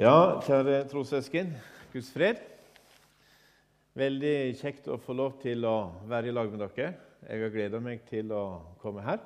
Ja, 0.00 0.40
kjære 0.40 0.86
trossøsken. 0.88 1.50
Guds 1.92 2.06
fred. 2.14 2.38
Veldig 4.00 4.56
kjekt 4.56 4.88
å 4.88 4.96
få 4.96 5.12
lov 5.12 5.34
til 5.42 5.66
å 5.68 5.74
være 6.08 6.30
i 6.30 6.32
lag 6.32 6.48
med 6.48 6.62
dere. 6.62 6.94
Jeg 7.26 7.42
har 7.42 7.52
gleda 7.52 7.82
meg 7.84 8.06
til 8.08 8.32
å 8.32 8.40
komme 8.80 9.04
her. 9.04 9.20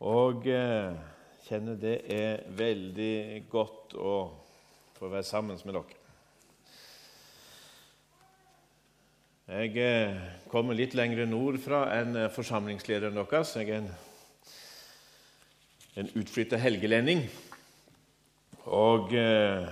Og 0.00 0.48
eh, 0.48 0.96
kjenner 1.50 1.76
det 1.76 1.98
er 2.16 2.48
veldig 2.48 3.44
godt 3.52 3.92
å 4.00 4.16
få 4.96 5.12
være 5.12 5.28
sammen 5.28 5.60
med 5.60 5.82
dere. 5.82 6.02
Jeg 9.52 9.76
eh, 9.84 10.28
kommer 10.48 10.80
litt 10.80 10.96
lenger 10.96 11.28
nordfra 11.28 11.90
enn 12.00 12.22
eh, 12.24 12.32
forsamlingslederen 12.32 13.20
deres. 13.20 13.58
Jeg 13.60 13.68
er 13.68 13.82
en, 13.84 13.96
en 16.00 16.16
utflytta 16.24 16.64
helgelending. 16.70 17.28
Og 18.64 19.10
eh, 19.12 19.66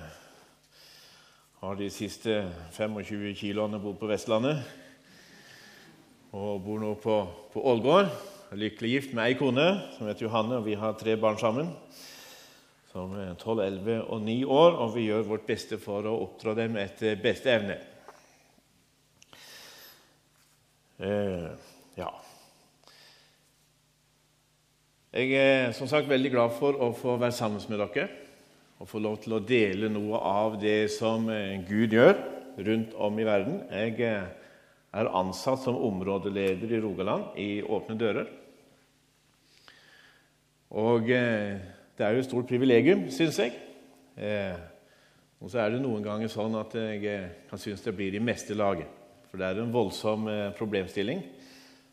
har 1.63 1.77
de 1.79 1.87
siste 1.89 2.43
25 2.77 3.31
kiloene 3.41 3.79
bodd 3.81 3.96
på 3.96 4.09
Vestlandet. 4.11 4.61
Og 6.37 6.61
bor 6.61 6.81
nå 6.81 6.91
på, 7.00 7.17
på 7.55 7.63
Ålgård. 7.73 8.11
Lykkelig 8.53 8.91
gift 8.93 9.14
med 9.17 9.31
ei 9.31 9.39
kone 9.41 9.64
som 9.95 10.11
heter 10.11 10.27
Johanne, 10.27 10.59
og 10.61 10.67
vi 10.69 10.77
har 10.77 10.93
tre 11.00 11.17
barn 11.17 11.41
sammen. 11.41 11.71
Som 12.93 13.14
er 13.17 13.33
12, 13.39 13.63
11 13.64 14.03
og 14.13 14.21
9 14.27 14.35
år, 14.45 14.77
og 14.85 14.93
vi 14.99 15.07
gjør 15.07 15.25
vårt 15.31 15.49
beste 15.49 15.81
for 15.81 16.05
å 16.05 16.19
oppdra 16.27 16.53
dem 16.59 16.77
etter 16.77 17.17
beste 17.22 17.49
evne. 17.49 17.79
Eh, 21.00 21.49
ja. 21.97 22.11
Jeg 25.17 25.33
er 25.33 25.72
som 25.72 25.89
sagt 25.89 26.13
veldig 26.13 26.35
glad 26.36 26.53
for 26.61 26.77
å 26.77 26.93
få 26.93 27.17
være 27.17 27.41
sammen 27.41 27.64
med 27.72 27.81
dere 27.81 28.11
og 28.82 28.89
få 28.91 28.99
lov 28.99 29.21
til 29.22 29.36
å 29.36 29.45
dele 29.46 29.86
noe 29.95 30.18
av 30.27 30.57
det 30.59 30.91
som 30.91 31.29
eh, 31.31 31.61
Gud 31.68 31.95
gjør 31.95 32.17
rundt 32.66 32.97
om 32.98 33.20
i 33.22 33.27
verden. 33.27 33.61
Jeg 33.70 33.94
eh, 34.02 34.33
er 34.98 35.11
ansatt 35.14 35.62
som 35.62 35.78
områdeleder 35.86 36.75
i 36.75 36.80
Rogaland 36.83 37.38
i 37.38 37.62
Åpne 37.62 37.97
dører. 38.00 38.33
Og 40.83 41.06
eh, 41.14 41.62
det 41.94 42.06
er 42.08 42.16
jo 42.16 42.25
et 42.25 42.30
stort 42.30 42.50
privilegium, 42.50 43.06
syns 43.14 43.38
jeg. 43.38 43.55
Og 45.42 45.50
så 45.53 45.60
er 45.62 45.75
det 45.75 45.83
noen 45.84 46.03
ganger 46.05 46.30
sånn 46.33 46.56
at 46.58 46.75
jeg 46.75 47.05
kan 47.50 47.60
synes 47.60 47.84
det 47.84 47.94
blir 47.97 48.16
i 48.16 48.22
meste 48.25 48.56
laget. 48.56 48.88
For 49.28 49.38
det 49.38 49.48
er 49.48 49.62
en 49.62 49.75
voldsom 49.75 50.27
problemstilling 50.58 51.22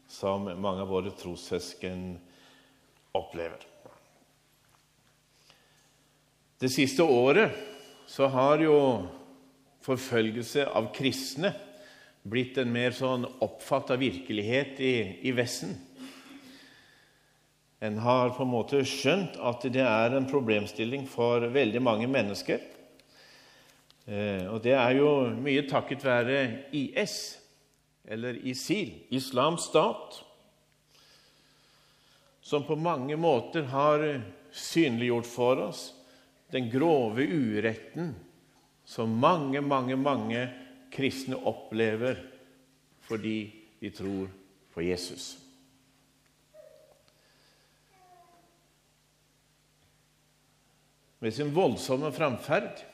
som 0.09 0.47
mange 0.49 0.85
av 0.85 0.91
våre 0.91 1.13
trossøsken 1.19 2.07
opplever. 3.19 3.67
Det 6.59 6.67
siste 6.67 7.05
året 7.07 7.55
så 8.03 8.27
har 8.27 8.59
jo 8.59 8.75
forfølgelse 9.85 10.65
av 10.75 10.89
kristne 10.91 11.53
blitt 12.27 12.57
en 12.59 12.71
mer 12.73 12.91
sånn 12.91 13.21
oppfatta 13.39 13.95
virkelighet 13.95 14.81
i, 14.83 14.95
i 15.23 15.31
Vesten. 15.31 15.77
En 17.79 17.95
har 18.03 18.33
på 18.35 18.43
en 18.43 18.51
måte 18.51 18.81
skjønt 18.83 19.37
at 19.39 19.63
det 19.71 19.85
er 19.85 20.17
en 20.17 20.27
problemstilling 20.27 21.05
for 21.07 21.45
veldig 21.53 21.79
mange 21.79 22.09
mennesker. 22.11 22.59
Eh, 24.03 24.43
og 24.51 24.59
det 24.65 24.73
er 24.75 24.97
jo 24.97 25.13
mye 25.39 25.63
takket 25.69 26.03
være 26.03 26.41
IS, 26.75 27.37
eller 28.03 28.35
ISIL, 28.43 28.91
Islams 29.15 29.69
stat, 29.71 30.19
som 32.43 32.67
på 32.67 32.75
mange 32.75 33.15
måter 33.15 33.63
har 33.71 34.03
synliggjort 34.51 35.31
for 35.31 35.63
oss 35.69 35.85
den 36.51 36.69
grove 36.71 37.25
uretten 37.27 38.15
som 38.85 39.11
mange, 39.21 39.61
mange, 39.61 39.95
mange 39.95 40.47
kristne 40.93 41.37
opplever 41.37 42.17
fordi 43.09 43.37
de 43.81 43.91
tror 43.93 44.29
på 44.73 44.81
Jesus. 44.81 45.37
Med 51.19 51.33
sin 51.35 51.51
voldsomme 51.55 52.11
framferd, 52.15 52.85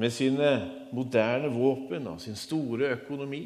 med 0.00 0.12
sine 0.14 0.50
moderne 0.96 1.50
våpen 1.52 2.06
og 2.08 2.20
sin 2.22 2.38
store 2.38 2.94
økonomi, 2.96 3.42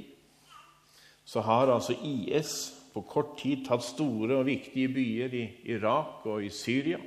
så 1.24 1.42
har 1.42 1.72
altså 1.72 1.96
IS 2.04 2.52
på 2.94 3.02
kort 3.08 3.34
tid 3.40 3.64
tatt 3.66 3.82
store 3.82 4.38
og 4.38 4.46
viktige 4.46 4.92
byer 4.94 5.34
i 5.34 5.44
Irak 5.74 6.22
og 6.30 6.44
i 6.44 6.52
Syria. 6.54 7.00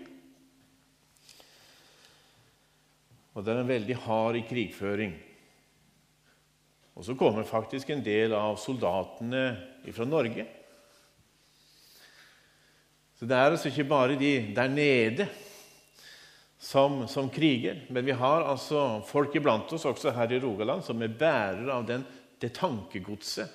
Og 3.37 3.45
det 3.45 3.53
er 3.53 3.59
en 3.61 3.69
veldig 3.69 3.95
hard 4.01 4.39
i 4.39 4.45
krigføring. 4.49 5.11
Og 6.97 7.05
så 7.05 7.13
kommer 7.13 7.45
faktisk 7.45 7.91
en 7.93 8.01
del 8.01 8.33
av 8.33 8.55
soldatene 8.57 9.43
fra 9.93 10.07
Norge. 10.09 10.47
Så 13.17 13.27
det 13.29 13.37
er 13.37 13.51
altså 13.51 13.69
ikke 13.69 13.85
bare 13.89 14.17
de 14.17 14.31
der 14.57 14.71
nede 14.73 15.27
som, 16.57 17.03
som, 17.05 17.29
kriger, 17.29 17.83
men 17.93 18.05
vi 18.05 18.17
har 18.17 18.47
altså 18.49 19.03
folk 19.05 19.37
iblant 19.37 19.69
oss 19.77 19.85
også 19.85 20.15
her 20.17 20.33
i 20.33 20.41
Rogaland 20.41 20.81
som 20.85 21.01
er 21.05 21.13
bærere 21.13 21.75
av 21.75 21.85
den, 21.85 22.07
det 22.41 22.55
tankegodset 22.57 23.53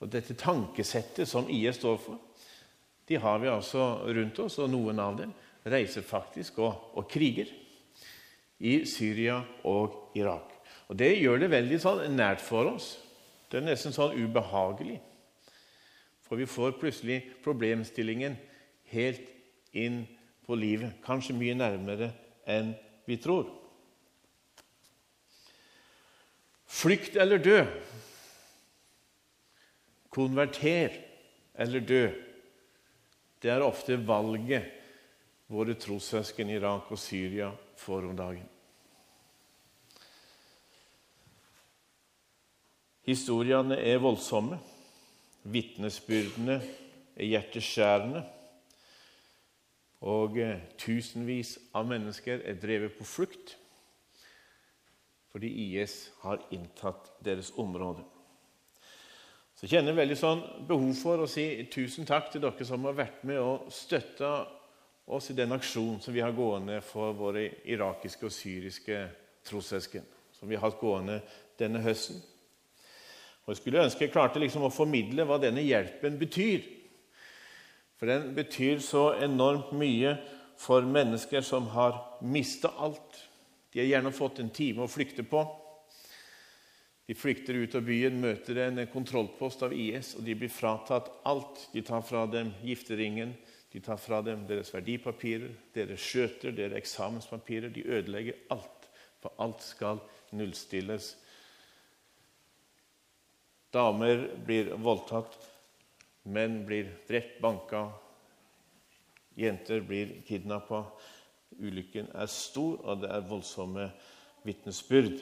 og 0.00 0.08
dette 0.12 0.36
tankesettet 0.40 1.28
som 1.28 1.48
IS 1.52 1.76
står 1.82 2.00
for. 2.00 2.16
De 3.08 3.20
har 3.20 3.44
vi 3.44 3.52
altså 3.52 3.84
rundt 4.08 4.40
oss, 4.40 4.56
og 4.60 4.72
noen 4.72 5.00
av 5.00 5.20
dem 5.20 5.36
reiser 5.68 6.04
faktisk 6.04 6.64
og, 6.64 6.96
og 6.96 7.08
kriger 7.12 7.52
i 8.58 8.84
Syria 8.88 9.42
og 9.64 10.12
Irak. 10.16 10.52
Og 10.88 10.96
Det 10.98 11.12
gjør 11.18 11.42
det 11.42 11.50
veldig 11.52 11.80
sånn 11.82 12.16
nært 12.16 12.40
for 12.44 12.70
oss. 12.76 12.96
Det 13.50 13.60
er 13.60 13.66
nesten 13.66 13.94
sånn 13.94 14.16
ubehagelig. 14.16 15.00
For 16.26 16.38
vi 16.40 16.48
får 16.50 16.78
plutselig 16.80 17.20
problemstillingen 17.44 18.36
helt 18.90 19.28
inn 19.76 20.04
på 20.46 20.56
livet. 20.58 20.98
Kanskje 21.04 21.36
mye 21.36 21.54
nærmere 21.58 22.10
enn 22.46 22.72
vi 23.06 23.18
tror. 23.22 23.50
Flykt 26.66 27.18
eller 27.22 27.42
dø. 27.42 27.60
Konverter 30.10 30.96
eller 31.54 31.84
dø. 31.84 32.06
Det 33.42 33.52
er 33.52 33.62
ofte 33.62 33.98
valget 34.00 34.72
våre 35.52 35.76
trossøsken 35.78 36.50
i 36.50 36.56
Irak 36.58 36.90
og 36.90 36.98
Syria 36.98 37.52
får 37.76 38.08
om 38.08 38.16
dagen. 38.16 38.48
Historiene 43.06 43.78
er 43.78 44.00
voldsomme. 44.02 44.58
Vitnesbyrdene 45.46 46.56
er 47.14 47.28
hjerteskjærende. 47.30 48.24
Og 50.06 50.40
eh, 50.42 50.64
tusenvis 50.78 51.54
av 51.76 51.86
mennesker 51.88 52.42
er 52.44 52.58
drevet 52.60 52.98
på 52.98 53.06
flukt 53.06 53.56
fordi 55.36 55.50
IS 55.66 56.06
har 56.22 56.40
inntatt 56.54 57.10
deres 57.20 57.50
område. 57.60 58.00
Så 59.52 59.66
jeg 59.66 59.74
kjenner 59.74 59.96
veldig 59.98 60.16
sånn 60.16 60.40
behov 60.68 60.94
for 60.96 61.20
å 61.20 61.26
si 61.28 61.44
tusen 61.68 62.08
takk 62.08 62.30
til 62.32 62.40
dere 62.40 62.64
som 62.64 62.86
har 62.88 62.96
vært 62.96 63.22
med 63.28 63.42
og 63.42 63.66
støtta 63.68 64.30
oss 65.06 65.30
i 65.30 65.36
den 65.38 65.54
aksjonen 65.54 66.00
som 66.02 66.14
vi 66.14 66.22
har 66.24 66.34
gående 66.34 66.80
for 66.84 67.14
våre 67.14 67.46
irakiske 67.64 68.26
og 68.26 68.34
syriske 68.34 69.02
trossøsken, 69.46 70.06
som 70.34 70.48
vi 70.50 70.58
har 70.58 70.66
hatt 70.66 70.80
gående 70.80 71.20
denne 71.58 71.82
høsten. 71.84 72.18
Og 73.46 73.54
Jeg 73.54 73.60
skulle 73.60 73.84
ønske 73.86 74.04
jeg 74.04 74.12
klarte 74.14 74.42
liksom 74.42 74.66
å 74.66 74.74
formidle 74.74 75.26
hva 75.26 75.38
denne 75.38 75.62
hjelpen 75.62 76.18
betyr. 76.18 76.64
For 77.96 78.10
den 78.10 78.32
betyr 78.34 78.82
så 78.82 79.12
enormt 79.22 79.70
mye 79.78 80.16
for 80.58 80.82
mennesker 80.82 81.44
som 81.46 81.68
har 81.72 82.00
mista 82.26 82.72
alt. 82.76 83.22
De 83.72 83.80
har 83.80 83.86
gjerne 83.86 84.12
fått 84.12 84.40
en 84.42 84.50
time 84.50 84.82
å 84.82 84.90
flykte 84.90 85.22
på. 85.22 85.44
De 87.06 87.14
flykter 87.14 87.54
ut 87.54 87.74
av 87.78 87.84
byen, 87.86 88.18
møter 88.18 88.58
en 88.64 88.82
kontrollpost 88.90 89.62
av 89.62 89.72
IS, 89.72 90.16
og 90.18 90.26
de 90.26 90.34
blir 90.34 90.50
fratatt 90.50 91.12
alt. 91.28 91.68
De 91.70 91.84
tar 91.86 92.02
fra 92.02 92.24
dem 92.26 92.50
gifteringen, 92.66 93.36
de 93.72 93.80
tar 93.80 93.98
fra 94.00 94.22
dem 94.22 94.46
deres 94.48 94.70
verdipapirer, 94.74 95.50
deres 95.74 96.00
skjøter, 96.00 96.54
deres 96.54 96.78
eksamenspapirer. 96.78 97.72
De 97.74 97.84
ødelegger 97.84 98.38
alt, 98.54 98.88
for 99.20 99.34
alt 99.42 99.62
skal 99.64 100.00
nullstilles. 100.36 101.16
Damer 103.74 104.28
blir 104.46 104.70
voldtatt, 104.80 105.34
menn 106.32 106.62
blir 106.66 106.88
drept, 107.08 107.40
banka, 107.42 107.88
jenter 109.36 109.82
blir 109.84 110.14
kidnappa. 110.28 110.86
Ulykken 111.56 112.08
er 112.14 112.30
stor, 112.30 112.78
og 112.84 113.02
det 113.02 113.10
er 113.12 113.28
voldsomme 113.28 113.90
vitnesbyrd. 114.46 115.20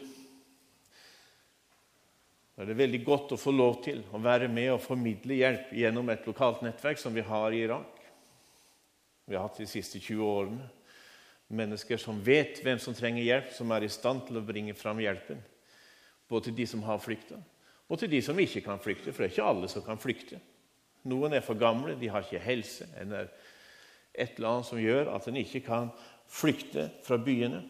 Da 2.54 2.62
er 2.62 2.70
det 2.70 2.78
veldig 2.78 3.00
godt 3.02 3.34
å 3.34 3.40
få 3.40 3.50
lov 3.50 3.80
til 3.82 4.04
å 4.14 4.20
være 4.22 4.46
med 4.52 4.76
og 4.76 4.82
formidle 4.84 5.40
hjelp 5.40 5.72
gjennom 5.74 6.10
et 6.12 6.26
lokalt 6.28 6.62
nettverk 6.62 7.00
som 7.02 7.14
vi 7.16 7.24
har 7.26 7.54
i 7.54 7.64
Irak. 7.66 7.93
Vi 9.24 9.36
har 9.36 9.46
hatt 9.46 9.58
de 9.60 9.66
siste 9.68 10.00
20 10.00 10.24
årene. 10.24 10.68
Mennesker 11.54 12.00
som 12.00 12.20
vet 12.24 12.60
hvem 12.64 12.80
som 12.80 12.96
trenger 12.96 13.24
hjelp, 13.24 13.50
som 13.52 13.70
er 13.72 13.84
i 13.84 13.92
stand 13.92 14.24
til 14.28 14.40
å 14.40 14.44
bringe 14.44 14.74
fram 14.76 15.00
hjelpen. 15.00 15.42
Både 16.28 16.48
til 16.48 16.56
de 16.58 16.66
som 16.68 16.82
har 16.86 17.02
flykta, 17.04 17.38
og 17.88 18.00
til 18.00 18.10
de 18.10 18.20
som 18.24 18.38
ikke 18.40 18.62
kan 18.64 18.80
flykte. 18.80 19.12
For 19.12 19.22
det 19.22 19.28
er 19.28 19.34
ikke 19.34 19.50
alle 19.50 19.68
som 19.68 19.84
kan 19.84 20.00
flykte. 20.00 20.40
Noen 21.04 21.36
er 21.36 21.44
for 21.44 21.60
gamle, 21.60 21.98
de 22.00 22.08
har 22.08 22.24
ikke 22.24 22.40
helse. 22.40 22.88
eller 22.96 23.28
et 24.14 24.36
eller 24.36 24.48
annet 24.48 24.66
som 24.66 24.78
gjør 24.78 25.10
at 25.10 25.28
en 25.28 25.36
ikke 25.36 25.60
kan 25.66 25.88
flykte 26.30 26.88
fra 27.04 27.18
byene. 27.18 27.64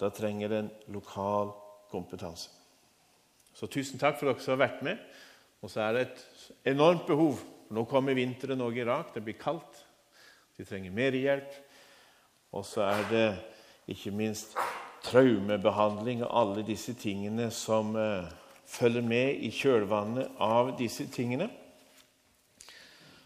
Da 0.00 0.10
trenger 0.14 0.52
en 0.52 0.70
lokal 0.94 1.52
kompetanse. 1.90 2.50
Så 3.54 3.66
tusen 3.70 3.98
takk 3.98 4.18
for 4.18 4.30
dere 4.30 4.42
som 4.42 4.56
har 4.56 4.64
vært 4.66 4.82
med. 4.86 5.02
Og 5.62 5.70
så 5.70 5.84
er 5.84 5.92
det 5.94 6.06
et 6.06 6.24
enormt 6.74 7.06
behov. 7.06 7.38
Nå 7.74 7.82
kommer 7.90 8.14
vinteren 8.14 8.62
òg 8.62 8.76
i 8.78 8.84
Irak. 8.84 9.10
Det 9.14 9.22
blir 9.24 9.38
kaldt. 9.40 9.80
De 10.54 10.66
trenger 10.66 10.94
mer 10.94 11.16
hjelp. 11.18 11.56
Og 12.54 12.62
så 12.66 12.84
er 12.86 13.02
det 13.10 13.26
ikke 13.90 14.12
minst 14.14 14.54
traumebehandling 15.04 16.22
og 16.24 16.30
alle 16.40 16.64
disse 16.66 16.94
tingene 16.96 17.50
som 17.52 17.96
uh, 17.98 18.30
følger 18.70 19.02
med 19.04 19.42
i 19.42 19.50
kjølvannet 19.52 20.38
av 20.38 20.70
disse 20.78 21.08
tingene. 21.12 21.48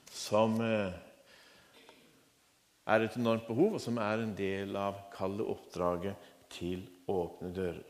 Som 0.08 0.56
uh, 0.64 0.96
er 2.88 3.04
et 3.04 3.18
enormt 3.20 3.46
behov, 3.50 3.76
og 3.76 3.84
som 3.84 4.00
er 4.00 4.24
en 4.24 4.32
del 4.38 4.72
av 4.80 5.04
kalde 5.12 5.44
oppdraget 5.44 6.28
til 6.56 6.86
åpne 7.08 7.52
dører. 7.52 7.84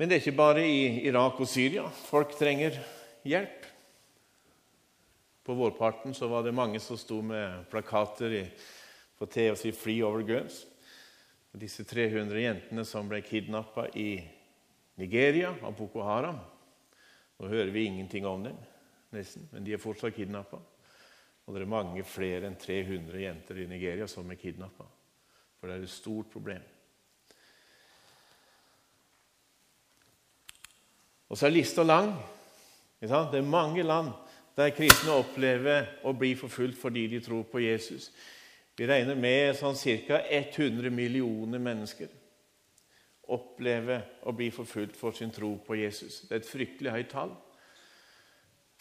Men 0.00 0.08
det 0.08 0.16
er 0.16 0.22
ikke 0.24 0.38
bare 0.40 0.64
i 0.64 1.04
Irak 1.10 1.36
og 1.44 1.48
Syria 1.48 1.84
folk 2.08 2.32
trenger 2.38 2.78
hjelp. 3.28 3.69
På 5.50 5.54
vårparten 5.54 6.14
så 6.14 6.28
var 6.28 6.42
det 6.42 6.52
mange 6.52 6.80
som 6.80 6.98
sto 6.98 7.22
med 7.22 7.64
plakater 7.70 8.32
i, 8.32 8.42
på 9.18 9.26
TV 9.26 9.50
og 9.50 9.58
si 9.58 9.72
'Free 9.72 10.04
over 10.06 10.22
girls'. 10.22 10.60
Disse 11.58 11.84
300 11.84 12.40
jentene 12.40 12.84
som 12.84 13.08
ble 13.08 13.18
kidnappa 13.20 13.88
i 13.98 14.22
Nigeria 14.94 15.50
av 15.62 15.74
Boko 15.74 16.02
Haram 16.06 16.38
Nå 17.38 17.48
hører 17.48 17.70
vi 17.70 17.84
ingenting 17.84 18.26
om 18.26 18.44
dem, 18.44 18.56
nesten, 19.10 19.48
men 19.50 19.64
de 19.64 19.72
er 19.72 19.82
fortsatt 19.82 20.14
kidnappa. 20.14 20.62
Og 21.46 21.54
det 21.54 21.62
er 21.62 21.74
mange 21.74 22.04
flere 22.04 22.46
enn 22.46 22.54
300 22.54 23.20
jenter 23.20 23.58
i 23.58 23.66
Nigeria 23.66 24.06
som 24.06 24.30
er 24.30 24.38
kidnappa. 24.38 24.86
For 25.58 25.66
det 25.66 25.80
er 25.80 25.82
et 25.82 25.90
stort 25.90 26.30
problem. 26.30 26.62
Og 31.28 31.36
så 31.36 31.46
er 31.46 31.58
lista 31.58 31.82
lang. 31.82 32.14
Det 33.00 33.10
er 33.10 33.42
mange 33.42 33.82
land 33.82 34.14
der 34.56 34.72
kristne 34.74 35.14
opplever 35.20 35.86
å 36.04 36.12
bli 36.16 36.34
forfulgt 36.38 36.78
fordi 36.80 37.06
de 37.12 37.20
tror 37.24 37.44
på 37.50 37.62
Jesus. 37.62 38.10
Vi 38.76 38.88
regner 38.88 39.18
med 39.18 39.54
sånn 39.58 39.76
ca. 39.76 40.20
100 40.24 40.90
millioner 40.90 41.60
mennesker 41.62 42.08
opplever 43.30 44.06
å 44.26 44.32
bli 44.34 44.50
forfulgt 44.50 44.96
for 44.98 45.14
sin 45.14 45.30
tro 45.30 45.52
på 45.66 45.78
Jesus. 45.78 46.22
Det 46.26 46.34
er 46.34 46.42
et 46.42 46.50
fryktelig 46.50 46.94
høyt 46.94 47.10
tall. 47.12 47.34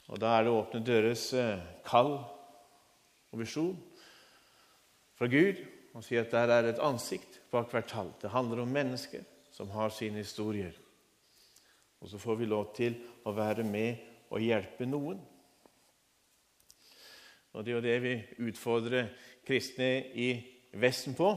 Og 0.09 0.17
Da 0.19 0.37
er 0.37 0.47
det 0.47 0.53
Åpne 0.53 0.81
døres 0.81 1.33
eh, 1.37 1.59
kall 1.85 2.15
og 3.29 3.37
visjon 3.37 3.75
fra 5.19 5.27
Gud 5.29 5.59
og 5.93 6.05
sier 6.05 6.23
at 6.23 6.33
der 6.33 6.53
er 6.53 6.69
et 6.69 6.81
ansikt 6.81 7.41
bak 7.51 7.69
hvert 7.69 7.91
tall. 7.91 8.13
Det 8.21 8.33
handler 8.33 8.63
om 8.63 8.73
mennesker 8.73 9.25
som 9.53 9.69
har 9.75 9.93
sine 9.93 10.23
historier. 10.23 10.73
Og 11.99 12.09
så 12.09 12.17
får 12.17 12.39
vi 12.39 12.47
lov 12.49 12.71
til 12.77 12.95
å 13.27 13.35
være 13.35 13.65
med 13.67 13.99
og 14.31 14.41
hjelpe 14.41 14.87
noen. 14.87 15.19
Og 17.59 17.65
Det 17.65 17.71
er 17.71 17.75
jo 17.75 17.83
det 17.83 18.01
vi 18.01 18.45
utfordrer 18.47 19.07
kristne 19.43 20.05
i 20.15 20.29
Vesten 20.79 21.11
på. 21.11 21.27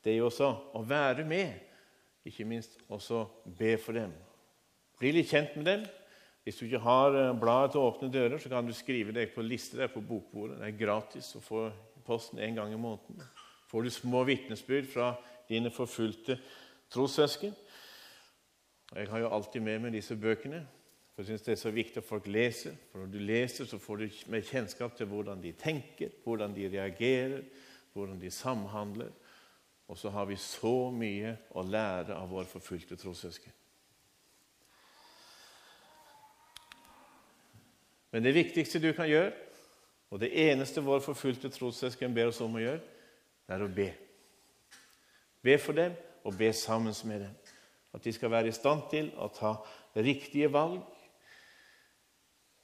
Det 0.00 0.14
er 0.14 0.22
jo 0.22 0.30
også 0.30 0.46
å 0.72 0.80
være 0.88 1.26
med, 1.28 1.50
ikke 2.24 2.46
minst 2.48 2.78
også 2.88 3.26
be 3.58 3.74
for 3.76 3.92
dem. 3.92 4.14
Bli 4.96 5.10
litt 5.12 5.28
kjent 5.28 5.52
med 5.58 5.68
dem. 5.68 5.82
Hvis 6.44 6.56
du 6.56 6.64
ikke 6.64 6.80
har 6.80 7.16
eh, 7.18 7.34
bladet 7.36 7.74
til 7.74 7.84
åpne 7.84 8.08
dører, 8.12 8.38
så 8.40 8.48
kan 8.48 8.64
du 8.64 8.72
skrive 8.72 9.12
deg 9.12 9.34
på 9.34 9.44
liste 9.44 9.76
der 9.76 9.92
på 9.92 10.00
bokbordet. 10.00 10.62
Det 10.62 10.70
er 10.70 10.80
gratis 10.80 11.28
å 11.36 11.42
få 11.44 11.66
posten 12.08 12.40
en 12.40 12.56
gang 12.62 12.72
i 12.72 12.80
måneden. 12.80 13.20
Får 13.68 13.84
du 13.84 13.92
små 13.92 14.24
vitnesbyrd 14.24 14.88
fra 14.94 15.10
dine 15.50 15.72
forfulgte 15.72 16.38
trossøsken. 16.92 17.52
Jeg 18.94 19.12
har 19.12 19.26
jo 19.26 19.32
alltid 19.36 19.60
med 19.68 19.84
meg 19.84 19.96
disse 19.98 20.16
bøkene. 20.16 20.62
For 21.14 21.22
jeg 21.22 21.26
synes 21.26 21.42
Det 21.42 21.52
er 21.52 21.56
så 21.56 21.70
viktig 21.70 21.96
at 21.96 22.04
folk 22.04 22.26
leser. 22.26 22.74
For 22.92 22.98
Når 22.98 23.06
du 23.06 23.18
leser, 23.18 23.64
så 23.64 23.78
får 23.78 23.96
du 23.96 24.08
mer 24.26 24.40
kjennskap 24.40 24.96
til 24.96 25.06
hvordan 25.06 25.42
de 25.42 25.52
tenker, 25.52 26.08
hvordan 26.24 26.56
de 26.56 26.68
reagerer, 26.68 27.42
hvordan 27.92 28.20
de 28.20 28.30
samhandler. 28.30 29.10
Og 29.88 29.98
så 29.98 30.10
har 30.10 30.24
vi 30.24 30.36
så 30.36 30.90
mye 30.90 31.36
å 31.50 31.62
lære 31.62 32.16
av 32.16 32.30
våre 32.30 32.48
forfulgte 32.48 32.96
trossøsken. 32.96 33.52
Men 38.10 38.24
det 38.24 38.34
viktigste 38.34 38.78
du 38.78 38.92
kan 38.92 39.08
gjøre, 39.08 39.32
og 40.10 40.20
det 40.20 40.30
eneste 40.50 40.82
vår 40.82 41.00
forfulgte 41.02 41.50
trossøsken 41.50 42.14
ber 42.14 42.30
oss 42.30 42.40
om 42.40 42.54
å 42.54 42.62
gjøre, 42.62 42.80
det 43.46 43.54
er 43.54 43.62
å 43.62 43.70
be. 43.70 43.88
Be 45.42 45.58
for 45.58 45.76
dem 45.76 45.94
og 46.24 46.36
be 46.38 46.52
sammen 46.52 46.94
med 47.04 47.20
dem. 47.26 47.32
At 47.94 48.04
de 48.04 48.12
skal 48.12 48.30
være 48.30 48.48
i 48.48 48.56
stand 48.56 48.86
til 48.90 49.10
å 49.18 49.28
ta 49.34 49.56
riktige 49.94 50.50
valg 50.50 50.80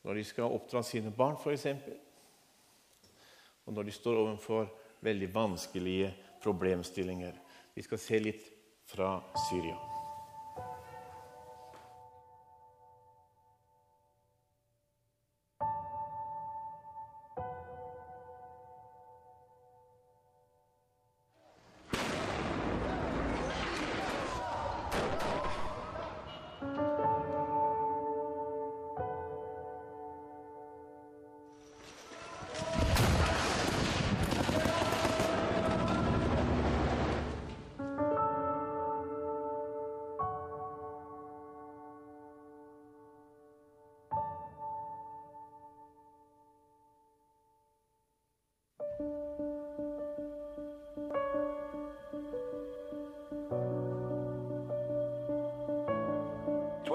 når 0.03 0.15
de 0.15 0.25
skal 0.25 0.55
oppdra 0.57 0.83
sine 0.87 1.13
barn, 1.13 1.37
f.eks. 1.37 1.67
Og 3.67 3.77
når 3.77 3.89
de 3.89 3.93
står 3.93 4.23
overfor 4.25 4.71
veldig 5.01 5.35
vanskelige 5.35 6.15
problemstillinger. 6.43 7.33
Vi 7.75 7.83
skal 7.83 7.99
se 7.99 8.19
litt 8.19 8.51
fra 8.91 9.19
Syria. 9.49 9.90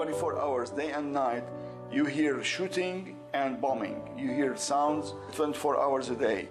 24 0.06 0.38
hours, 0.38 0.70
day 0.70 0.92
and 0.92 1.12
night, 1.12 1.42
you 1.90 2.04
hear 2.04 2.40
shooting 2.44 3.16
and 3.34 3.60
bombing. 3.60 4.00
You 4.16 4.28
hear 4.30 4.54
sounds 4.54 5.14
24 5.32 5.80
hours 5.80 6.10
a 6.10 6.14
day. 6.14 6.48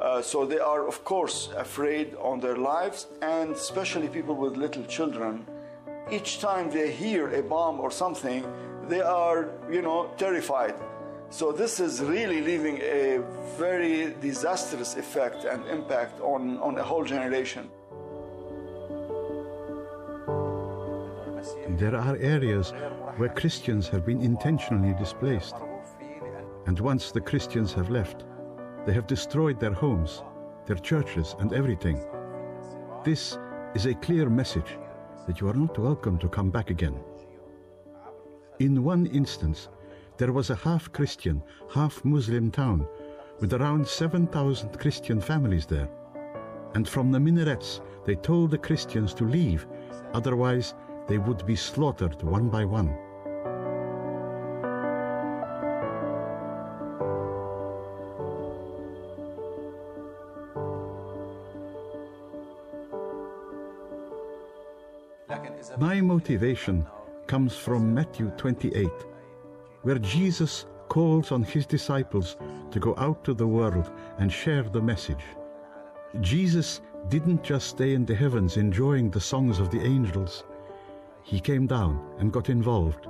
Uh, 0.00 0.22
so 0.22 0.46
they 0.46 0.58
are, 0.58 0.88
of 0.88 1.04
course, 1.04 1.50
afraid 1.58 2.14
on 2.14 2.40
their 2.40 2.56
lives, 2.56 3.08
and 3.20 3.54
especially 3.54 4.08
people 4.08 4.34
with 4.34 4.56
little 4.56 4.82
children. 4.84 5.46
Each 6.10 6.40
time 6.40 6.70
they 6.70 6.90
hear 6.90 7.28
a 7.34 7.42
bomb 7.42 7.80
or 7.80 7.90
something, 7.90 8.46
they 8.88 9.02
are, 9.02 9.50
you 9.70 9.82
know, 9.82 10.10
terrified. 10.16 10.76
So 11.28 11.52
this 11.52 11.80
is 11.80 12.00
really 12.00 12.40
leaving 12.40 12.78
a 12.78 13.20
very 13.58 14.14
disastrous 14.22 14.96
effect 14.96 15.44
and 15.44 15.66
impact 15.66 16.18
on, 16.22 16.56
on 16.60 16.78
a 16.78 16.82
whole 16.82 17.04
generation. 17.04 17.68
There 21.70 21.96
are 21.96 22.16
areas 22.18 22.72
where 23.16 23.28
Christians 23.28 23.88
have 23.88 24.06
been 24.06 24.22
intentionally 24.22 24.94
displaced. 24.94 25.56
And 26.66 26.78
once 26.78 27.10
the 27.10 27.20
Christians 27.20 27.72
have 27.72 27.90
left, 27.90 28.24
they 28.86 28.92
have 28.92 29.08
destroyed 29.08 29.58
their 29.58 29.72
homes, 29.72 30.22
their 30.66 30.76
churches, 30.76 31.34
and 31.40 31.52
everything. 31.52 32.00
This 33.04 33.36
is 33.74 33.86
a 33.86 33.94
clear 33.94 34.30
message 34.30 34.78
that 35.26 35.40
you 35.40 35.48
are 35.48 35.54
not 35.54 35.76
welcome 35.76 36.18
to 36.18 36.28
come 36.28 36.50
back 36.50 36.70
again. 36.70 37.00
In 38.60 38.84
one 38.84 39.06
instance, 39.06 39.68
there 40.18 40.32
was 40.32 40.50
a 40.50 40.56
half 40.56 40.92
Christian, 40.92 41.42
half 41.74 42.04
Muslim 42.04 42.52
town 42.52 42.86
with 43.40 43.52
around 43.52 43.86
7,000 43.86 44.78
Christian 44.78 45.20
families 45.20 45.66
there. 45.66 45.88
And 46.74 46.88
from 46.88 47.10
the 47.10 47.20
minarets, 47.20 47.80
they 48.04 48.14
told 48.14 48.52
the 48.52 48.58
Christians 48.58 49.12
to 49.14 49.24
leave, 49.24 49.66
otherwise, 50.14 50.74
they 51.06 51.18
would 51.18 51.46
be 51.46 51.56
slaughtered 51.56 52.22
one 52.22 52.48
by 52.48 52.64
one. 52.64 52.96
My 65.78 66.00
motivation 66.00 66.86
comes 67.26 67.54
from 67.54 67.92
Matthew 67.92 68.30
28, 68.38 68.88
where 69.82 69.98
Jesus 69.98 70.64
calls 70.88 71.32
on 71.32 71.42
his 71.42 71.66
disciples 71.66 72.36
to 72.70 72.80
go 72.80 72.94
out 72.96 73.24
to 73.24 73.34
the 73.34 73.46
world 73.46 73.90
and 74.18 74.32
share 74.32 74.62
the 74.62 74.80
message. 74.80 75.24
Jesus 76.20 76.80
didn't 77.08 77.42
just 77.42 77.68
stay 77.68 77.92
in 77.92 78.06
the 78.06 78.14
heavens 78.14 78.56
enjoying 78.56 79.10
the 79.10 79.20
songs 79.20 79.58
of 79.58 79.70
the 79.70 79.82
angels 79.82 80.44
he 81.26 81.40
came 81.40 81.66
down 81.66 82.00
and 82.20 82.32
got 82.32 82.48
involved. 82.48 83.08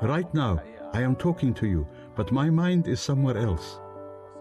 Right 0.00 0.32
now, 0.32 0.58
I 0.94 1.02
am 1.02 1.16
talking 1.16 1.52
to 1.54 1.66
you, 1.66 1.86
but 2.14 2.32
my 2.32 2.48
mind 2.48 2.88
is 2.88 2.98
somewhere 2.98 3.36
else. 3.36 3.80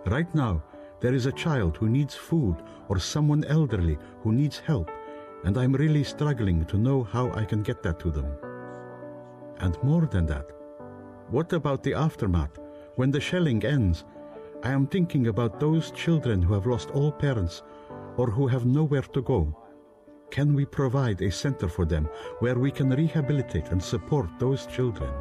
Right 0.05 0.33
now, 0.33 0.63
there 1.01 1.13
is 1.13 1.25
a 1.25 1.31
child 1.33 1.75
who 1.75 1.89
needs 1.89 2.15
food 2.15 2.55
or 2.87 2.99
someone 2.99 3.43
elderly 3.45 3.97
who 4.21 4.31
needs 4.31 4.59
help, 4.59 4.89
and 5.43 5.57
I'm 5.57 5.73
really 5.73 6.05
struggling 6.05 6.63
to 6.65 6.77
know 6.77 7.03
how 7.03 7.31
I 7.33 7.43
can 7.43 7.63
get 7.63 7.83
that 7.83 7.99
to 7.99 8.11
them. 8.11 8.31
And 9.59 9.81
more 9.83 10.05
than 10.05 10.25
that, 10.27 10.54
what 11.35 11.51
about 11.51 11.83
the 11.83 11.93
aftermath? 11.93 12.57
When 12.95 13.11
the 13.11 13.19
shelling 13.19 13.65
ends, 13.65 14.05
I 14.63 14.71
am 14.71 14.87
thinking 14.87 15.27
about 15.27 15.59
those 15.59 15.91
children 15.91 16.41
who 16.41 16.53
have 16.53 16.65
lost 16.65 16.91
all 16.91 17.11
parents 17.11 17.61
or 18.15 18.31
who 18.31 18.47
have 18.47 18.65
nowhere 18.65 19.01
to 19.01 19.21
go. 19.21 19.53
Can 20.31 20.53
we 20.53 20.63
provide 20.63 21.21
a 21.21 21.29
center 21.29 21.67
for 21.67 21.83
them 21.83 22.07
where 22.39 22.57
we 22.57 22.71
can 22.71 22.89
rehabilitate 22.89 23.67
and 23.71 23.83
support 23.83 24.29
those 24.39 24.65
children? 24.67 25.11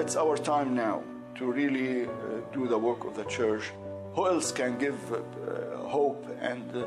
It's 0.00 0.16
our 0.16 0.38
time 0.38 0.74
now 0.74 1.02
to 1.34 1.52
really 1.52 2.06
uh, 2.06 2.08
do 2.54 2.68
the 2.68 2.78
work 2.78 3.04
of 3.04 3.14
the 3.16 3.24
church. 3.24 3.64
Who 4.14 4.28
else 4.28 4.50
can 4.50 4.78
give 4.78 4.98
uh, 5.12 5.76
hope 5.86 6.24
and 6.40 6.74
uh, 6.74 6.86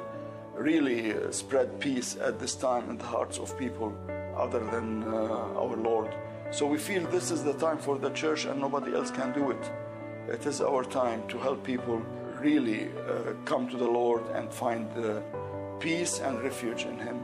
really 0.55 1.13
uh, 1.13 1.29
spread 1.29 1.79
peace 1.79 2.17
at 2.19 2.39
this 2.39 2.55
time 2.55 2.89
in 2.89 2.97
the 2.97 3.05
hearts 3.05 3.37
of 3.37 3.55
people 3.59 3.93
other 4.35 4.65
than 4.71 5.03
uh, 5.03 5.61
our 5.61 5.77
Lord? 5.77 6.11
So 6.51 6.67
we 6.67 6.77
feel 6.77 7.07
this 7.07 7.31
is 7.31 7.43
the 7.45 7.53
time 7.53 7.77
for 7.77 7.97
the 7.97 8.09
church 8.09 8.43
and 8.43 8.59
nobody 8.59 8.93
else 8.93 9.09
can 9.09 9.31
do 9.31 9.51
it. 9.51 9.71
It 10.27 10.45
is 10.45 10.59
our 10.59 10.83
time 10.83 11.25
to 11.29 11.37
help 11.37 11.63
people 11.63 12.01
really 12.41 12.89
uh, 13.07 13.33
come 13.45 13.69
to 13.69 13.77
the 13.77 13.87
Lord 13.87 14.23
and 14.35 14.51
find 14.51 14.89
peace 15.79 16.19
and 16.19 16.43
refuge 16.43 16.85
in 16.85 16.97
Him. 16.99 17.19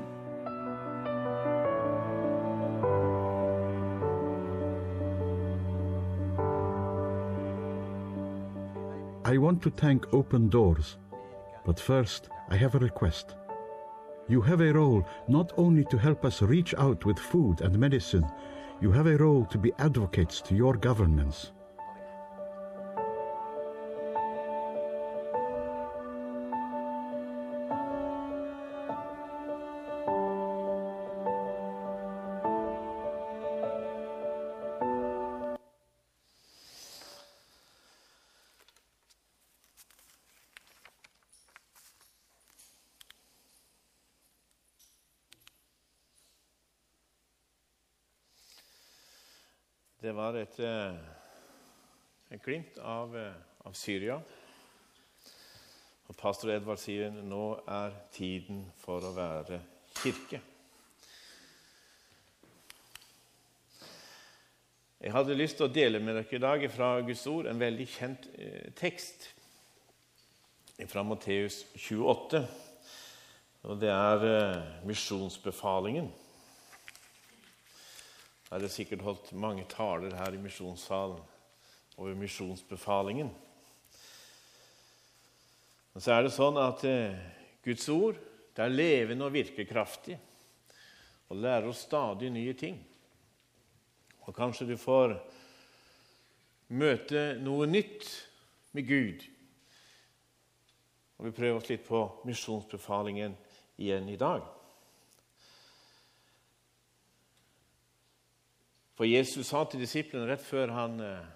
I 9.25 9.37
want 9.37 9.61
to 9.63 9.69
thank 9.69 10.13
Open 10.13 10.47
Doors, 10.47 10.97
but 11.65 11.77
first 11.77 12.29
I 12.49 12.55
have 12.55 12.75
a 12.75 12.79
request. 12.79 13.35
You 14.29 14.41
have 14.41 14.61
a 14.61 14.71
role 14.71 15.05
not 15.27 15.51
only 15.57 15.83
to 15.85 15.97
help 15.97 16.23
us 16.23 16.41
reach 16.41 16.73
out 16.75 17.03
with 17.03 17.19
food 17.19 17.59
and 17.59 17.77
medicine, 17.77 18.25
you 18.79 18.91
have 18.91 19.07
a 19.07 19.17
role 19.17 19.45
to 19.45 19.57
be 19.57 19.73
advocates 19.79 20.39
to 20.41 20.55
your 20.55 20.75
governments. 20.77 21.51
Et, 50.59 50.63
eh, 50.65 52.33
et 52.33 52.41
glimt 52.41 52.77
av, 52.79 53.15
eh, 53.15 53.33
av, 53.65 53.73
Syria. 53.73 54.21
Og 56.07 56.15
pastor 56.17 56.49
Edvard 56.49 56.79
sier 56.79 57.11
nå 57.11 57.59
er 57.67 57.93
tiden 58.11 58.71
for 58.79 59.01
å 59.01 59.13
være 59.13 59.59
kirke. 59.93 60.41
Jeg 64.99 65.13
hadde 65.13 65.37
lyst 65.37 65.57
til 65.57 65.67
å 65.67 65.73
dele 65.73 65.99
med 65.99 66.15
dere 66.15 66.35
i 66.35 66.41
dag 66.41 66.71
fra 66.71 67.01
Guds 67.01 67.27
ord 67.27 67.45
en 67.45 67.59
veldig 67.59 67.87
kjent 67.87 68.29
eh, 68.37 68.71
tekst 68.73 69.33
fra 70.87 71.03
Matteus 71.03 71.65
28. 71.75 72.47
Og 73.67 73.79
det 73.81 73.89
er 73.91 74.81
misjonsbefalingen. 74.87 76.09
Jeg 78.47 78.55
hadde 78.55 78.69
sikkert 78.71 79.01
holdt 79.03 79.33
mange 79.35 79.65
taler 79.67 80.13
her 80.15 80.31
i 80.31 80.39
misjonssalen 80.39 81.19
over 81.97 82.15
misjonsbefalingen. 82.15 83.27
Men 85.91 86.05
så 86.05 86.13
er 86.15 86.23
det 86.23 86.31
sånn 86.31 86.55
at 86.61 86.85
eh, 86.87 87.19
Guds 87.65 87.89
ord 87.91 88.15
det 88.55 88.63
er 88.63 88.71
levende 88.71 89.27
og 89.27 89.35
virkekraftig 89.35 90.15
og 91.27 91.43
lærer 91.43 91.67
oss 91.67 91.83
stadig 91.89 92.31
nye 92.31 92.55
ting. 92.55 92.79
Og 94.23 94.35
kanskje 94.37 94.71
du 94.71 94.77
får 94.79 95.17
møte 96.71 97.33
noe 97.43 97.67
nytt 97.67 98.07
med 98.71 98.87
Gud. 98.87 99.27
Og 101.19 101.27
Vi 101.27 101.35
prøver 101.35 101.59
oss 101.59 101.67
litt 101.67 101.83
på 101.83 102.05
misjonsbefalingen 102.23 103.35
igjen 103.75 104.07
i 104.07 104.15
dag. 104.15 104.47
For 108.97 109.05
Jesus 109.05 109.51
sa 109.51 109.61
til 109.69 109.83
disiplene 109.83 110.25
rett 110.25 110.41
før 110.41 110.73
han 110.73 110.97
eh, 111.05 111.27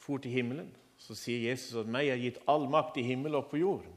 for 0.00 0.22
til 0.24 0.32
himmelen, 0.32 0.70
så 0.96 1.16
sier 1.16 1.50
Jesus 1.50 1.76
at 1.76 1.90
'meg 1.90 2.08
er 2.08 2.22
gitt 2.22 2.40
all 2.48 2.64
makt 2.70 2.96
i 2.96 3.04
himmel 3.04 3.36
og 3.36 3.50
på 3.50 3.60
jord'. 3.60 3.90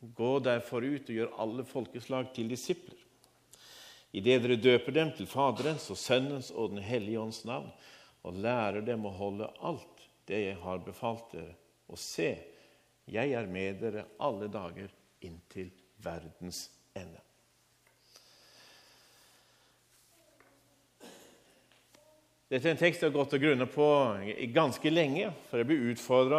Gå 0.00 0.38
derfor 0.40 0.80
ut 0.80 1.10
og 1.10 1.16
gjør 1.16 1.36
alle 1.36 1.64
folkeslag 1.64 2.32
til 2.34 2.48
disipler. 2.48 2.96
Idet 4.16 4.40
dere 4.42 4.56
døper 4.56 4.92
dem 4.96 5.12
til 5.12 5.28
Faderens 5.28 5.90
og 5.90 5.98
Sønnens 6.00 6.50
og 6.50 6.70
Den 6.70 6.82
hellige 6.82 7.20
ånds 7.20 7.44
navn, 7.44 7.68
og 8.24 8.34
lærer 8.34 8.80
dem 8.80 9.04
å 9.04 9.12
holde 9.14 9.52
alt 9.60 10.08
det 10.26 10.40
jeg 10.40 10.56
har 10.62 10.80
befalt 10.84 11.32
dere, 11.32 11.54
og 11.88 11.98
se, 11.98 12.36
jeg 13.06 13.32
er 13.32 13.46
med 13.46 13.80
dere 13.80 14.06
alle 14.18 14.48
dager 14.48 14.88
inntil 15.20 15.70
verdens 16.02 16.70
ende. 16.96 17.20
Dette 22.50 22.66
er 22.66 22.74
en 22.74 22.80
tekst 22.80 23.04
jeg 23.04 23.12
har 23.12 23.14
gått 23.14 23.34
og 23.36 23.42
grunnet 23.44 23.70
på 23.70 23.84
ganske 24.50 24.90
lenge. 24.90 25.28
For 25.46 25.60
jeg 25.60 25.68
ble 25.68 25.92
utfordra 25.92 26.38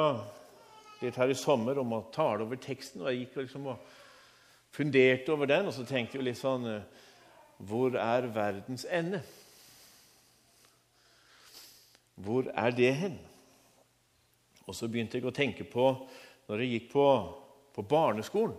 litt 0.99 1.15
her 1.15 1.31
i 1.31 1.37
sommer 1.39 1.77
om 1.79 1.93
å 1.95 2.01
tale 2.11 2.43
over 2.43 2.59
teksten. 2.59 2.99
Og 2.99 3.07
jeg 3.07 3.21
gikk 3.21 3.37
liksom 3.39 3.69
og 3.71 3.85
funderte 4.75 5.31
over 5.31 5.47
den, 5.47 5.69
og 5.69 5.75
så 5.75 5.85
tenkte 5.87 6.17
jeg 6.19 6.25
litt 6.27 6.39
sånn 6.39 6.65
Hvor 7.63 7.95
er 7.95 8.27
verdens 8.35 8.83
ende? 8.91 9.21
Hvor 12.19 12.49
er 12.59 12.75
det 12.75 12.89
hen? 12.99 13.15
Og 14.67 14.75
så 14.75 14.89
begynte 14.91 15.15
jeg 15.15 15.29
å 15.29 15.33
tenke 15.35 15.63
på 15.63 15.93
når 16.49 16.63
jeg 16.65 16.73
gikk 16.73 16.89
på, 16.91 17.05
på 17.71 17.85
barneskolen. 17.87 18.57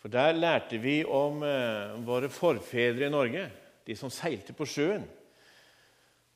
For 0.00 0.12
der 0.12 0.32
lærte 0.40 0.80
vi 0.80 1.02
om 1.04 1.44
eh, 1.44 1.92
våre 2.04 2.32
forfedre 2.32 3.10
i 3.10 3.12
Norge, 3.12 3.44
de 3.84 3.96
som 3.96 4.12
seilte 4.12 4.56
på 4.56 4.64
sjøen. 4.68 5.04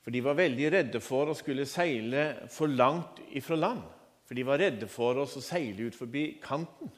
For 0.09 0.13
de 0.17 0.23
var 0.25 0.39
veldig 0.39 0.69
redde 0.73 1.01
for 1.05 1.29
å 1.29 1.35
skulle 1.37 1.67
seile 1.69 2.23
for 2.49 2.73
langt 2.73 3.19
ifra 3.37 3.59
land. 3.61 3.83
For 4.25 4.33
de 4.39 4.45
var 4.49 4.57
redde 4.57 4.87
for 4.89 5.21
oss 5.21 5.35
å 5.37 5.43
seile 5.45 5.85
ut 5.85 5.99
forbi 5.99 6.23
kanten. 6.41 6.89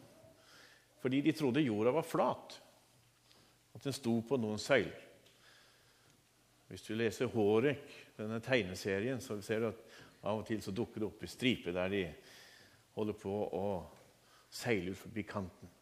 Fordi 1.03 1.19
de 1.25 1.35
trodde 1.35 1.65
jorda 1.65 1.91
var 1.97 2.07
flat, 2.07 2.55
at 3.75 3.83
den 3.83 3.99
sto 3.99 4.15
på 4.23 4.39
noen 4.39 4.63
søyler. 4.63 5.03
Hvis 6.71 6.87
du 6.87 6.95
leser 6.95 7.35
Hårek, 7.35 7.83
denne 8.15 8.39
tegneserien, 8.47 9.19
så 9.19 9.41
ser 9.43 9.67
du 9.67 9.71
at 9.73 9.85
av 10.23 10.45
og 10.45 10.47
til 10.47 10.63
så 10.63 10.71
dukker 10.71 11.03
det 11.03 11.11
opp 11.11 11.27
en 11.27 11.35
stripe 11.35 11.75
der 11.75 11.91
de 11.91 12.07
holder 12.95 13.19
på 13.27 13.43
å 13.59 13.69
seile 14.55 14.95
ut 14.95 15.03
forbi 15.03 15.27
kanten. 15.27 15.79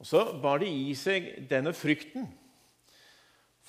Og 0.00 0.08
Så 0.08 0.24
bar 0.40 0.64
de 0.64 0.72
i 0.72 0.96
seg 0.96 1.34
denne 1.52 1.76
frykten 1.76 2.32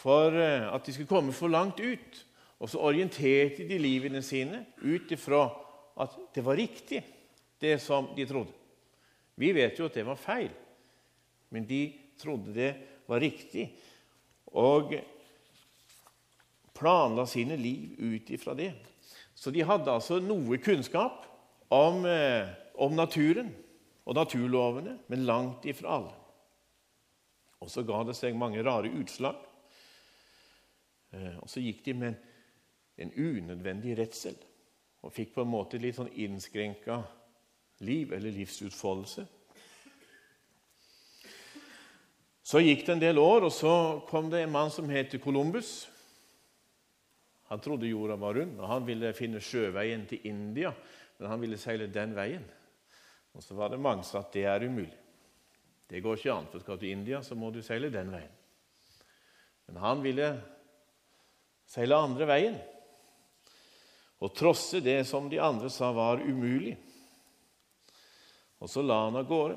for 0.02 0.34
eh, 0.34 0.68
at 0.74 0.86
de 0.86 0.94
skulle 0.96 1.10
komme 1.10 1.34
for 1.36 1.52
langt 1.52 1.80
ut. 1.80 2.26
Og 2.62 2.70
så 2.70 2.82
orienterte 2.82 3.66
de 3.70 3.78
livene 3.82 4.22
sine 4.26 4.66
ut 4.82 5.12
ifra 5.14 5.46
at 6.02 6.18
det 6.34 6.44
var 6.46 6.58
riktig, 6.58 7.02
det 7.62 7.78
som 7.82 8.12
de 8.16 8.26
trodde. 8.26 8.54
Vi 9.38 9.50
vet 9.56 9.78
jo 9.80 9.88
at 9.88 9.98
det 9.98 10.06
var 10.06 10.20
feil, 10.20 10.52
men 11.50 11.66
de 11.66 11.82
trodde 12.22 12.54
det 12.54 12.72
var 13.10 13.22
riktig. 13.22 13.66
Og 14.58 14.94
planla 16.78 17.26
sine 17.30 17.58
liv 17.58 17.98
ut 17.98 18.30
ifra 18.34 18.56
det. 18.58 18.72
Så 19.36 19.54
de 19.54 19.66
hadde 19.66 19.90
altså 19.90 20.20
noe 20.22 20.58
kunnskap 20.62 21.26
om, 21.74 22.06
eh, 22.06 22.50
om 22.76 22.94
naturen 22.96 23.50
og 24.06 24.18
naturlovene, 24.18 24.98
men 25.10 25.26
langt 25.26 25.66
ifra 25.66 25.98
alle. 25.98 26.14
Og 27.62 27.70
så 27.70 27.86
ga 27.86 28.04
det 28.06 28.18
seg 28.18 28.38
mange 28.38 28.62
rare 28.66 28.90
utslag. 28.90 29.38
Eh, 31.12 31.38
og 31.40 31.50
så 31.52 31.64
gikk 31.64 31.84
de 31.86 31.98
med 31.98 32.14
en, 32.14 32.20
en 33.06 33.14
unødvendig 33.18 33.98
redsel 34.00 34.38
og 35.02 35.14
fikk 35.14 35.34
på 35.36 35.44
en 35.46 35.52
måte 35.52 35.80
litt 35.82 35.98
sånn 35.98 36.12
innskrenka 36.14 37.00
liv 37.82 38.12
eller 38.14 38.36
livsutfoldelse. 38.36 39.26
Så 42.52 42.62
gikk 42.62 42.84
det 42.86 42.94
en 42.94 43.02
del 43.02 43.20
år, 43.22 43.48
og 43.48 43.54
så 43.54 43.74
kom 44.10 44.30
det 44.30 44.44
en 44.44 44.54
mann 44.54 44.72
som 44.74 44.90
het 44.92 45.14
Columbus. 45.24 45.88
Han 47.52 47.62
trodde 47.64 47.90
jorda 47.90 48.18
var 48.20 48.38
rund, 48.38 48.60
og 48.60 48.68
han 48.70 48.86
ville 48.88 49.14
finne 49.16 49.42
sjøveien 49.44 50.06
til 50.10 50.26
India. 50.28 50.74
Men 51.20 51.30
han 51.30 51.42
ville 51.42 51.60
seile 51.62 51.90
den 51.92 52.16
veien. 52.18 52.46
Og 53.36 53.44
så 53.44 53.56
var 53.56 53.72
det 53.72 53.80
mange 53.82 54.04
som 54.04 54.18
sa 54.18 54.26
at 54.26 54.34
det 54.36 54.46
er 54.50 54.66
umulig. 54.66 54.98
Det 55.92 56.02
går 56.02 56.18
ikke 56.18 56.34
an. 56.34 56.48
For 56.52 56.64
skal 56.64 56.80
du 56.80 56.86
til 56.86 56.96
India, 56.96 57.22
så 57.24 57.36
må 57.36 57.52
du 57.52 57.62
seile 57.64 57.92
den 57.94 58.12
veien. 58.14 58.32
Men 59.68 59.80
han 59.84 60.04
ville 60.04 60.30
seile 61.72 61.96
andre 61.96 62.28
veien 62.28 62.58
og 64.22 64.34
trosse 64.38 64.82
det 64.84 65.00
som 65.08 65.30
de 65.32 65.40
andre 65.42 65.70
sa 65.74 65.90
var 65.96 66.22
umulig. 66.22 66.76
Og 68.62 68.70
så 68.70 68.84
la 68.86 69.00
han 69.08 69.18
av 69.18 69.26
gårde. 69.26 69.56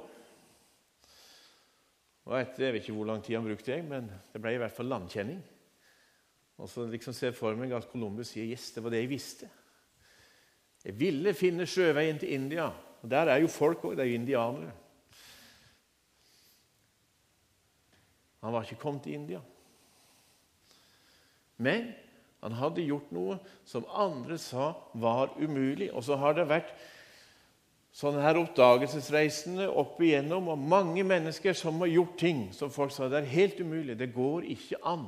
Og 2.25 2.37
etter, 2.39 2.65
Jeg 2.65 2.73
vet 2.73 2.87
ikke 2.87 2.95
hvor 2.97 3.11
lang 3.11 3.21
tid 3.21 3.37
han 3.37 3.45
brukte, 3.45 3.75
jeg, 3.75 3.85
men 3.85 4.09
det 4.33 4.41
ble 4.41 4.55
i 4.55 4.61
hvert 4.63 4.73
fall 4.73 4.89
landkjenning. 4.89 5.43
Og 6.57 6.71
så 6.71 6.87
liksom 6.89 7.13
ser 7.13 7.33
jeg 7.33 7.37
for 7.37 7.59
meg 7.59 7.75
at 7.77 7.91
Columbus 7.91 8.31
sier 8.33 8.47
yes, 8.49 8.71
det 8.73 8.85
var 8.85 8.95
det 8.95 9.03
jeg 9.03 9.11
visste. 9.11 9.51
Jeg 10.85 10.97
ville 10.97 11.35
finne 11.37 11.67
sjøveien 11.69 12.21
til 12.21 12.33
India. 12.33 12.71
Og 13.03 13.11
Der 13.11 13.29
er 13.29 13.43
jo 13.43 13.53
folk 13.53 13.85
òg. 13.85 13.97
Det 13.97 14.05
er 14.05 14.13
jo 14.13 14.21
indianere. 14.21 14.73
Han 18.45 18.53
var 18.53 18.65
ikke 18.65 18.81
kommet 18.81 19.03
til 19.03 19.19
India. 19.19 19.41
Men 21.57 21.93
han 22.45 22.59
hadde 22.59 22.85
gjort 22.85 23.13
noe 23.17 23.39
som 23.65 23.87
andre 23.89 24.37
sa 24.37 24.75
var 25.01 25.33
umulig. 25.41 25.89
Og 25.97 26.05
så 26.05 26.19
har 26.21 26.37
det 26.37 26.45
vært 26.51 26.75
sånne 27.95 28.21
her 28.21 28.37
oppdagelsesreisende 28.37 29.71
opp 29.73 30.03
igjennom, 30.05 30.51
og 30.53 30.61
mange 30.61 31.07
mennesker 31.09 31.57
som 31.57 31.81
har 31.81 31.89
gjort 31.89 32.19
ting 32.21 32.43
som 32.53 32.73
folk 32.75 32.93
sa 32.93 33.09
det 33.09 33.23
er 33.23 33.31
helt 33.33 33.63
umulig. 33.65 33.97
Det 33.97 34.13
går 34.13 34.45
ikke 34.53 34.83
an. 34.85 35.07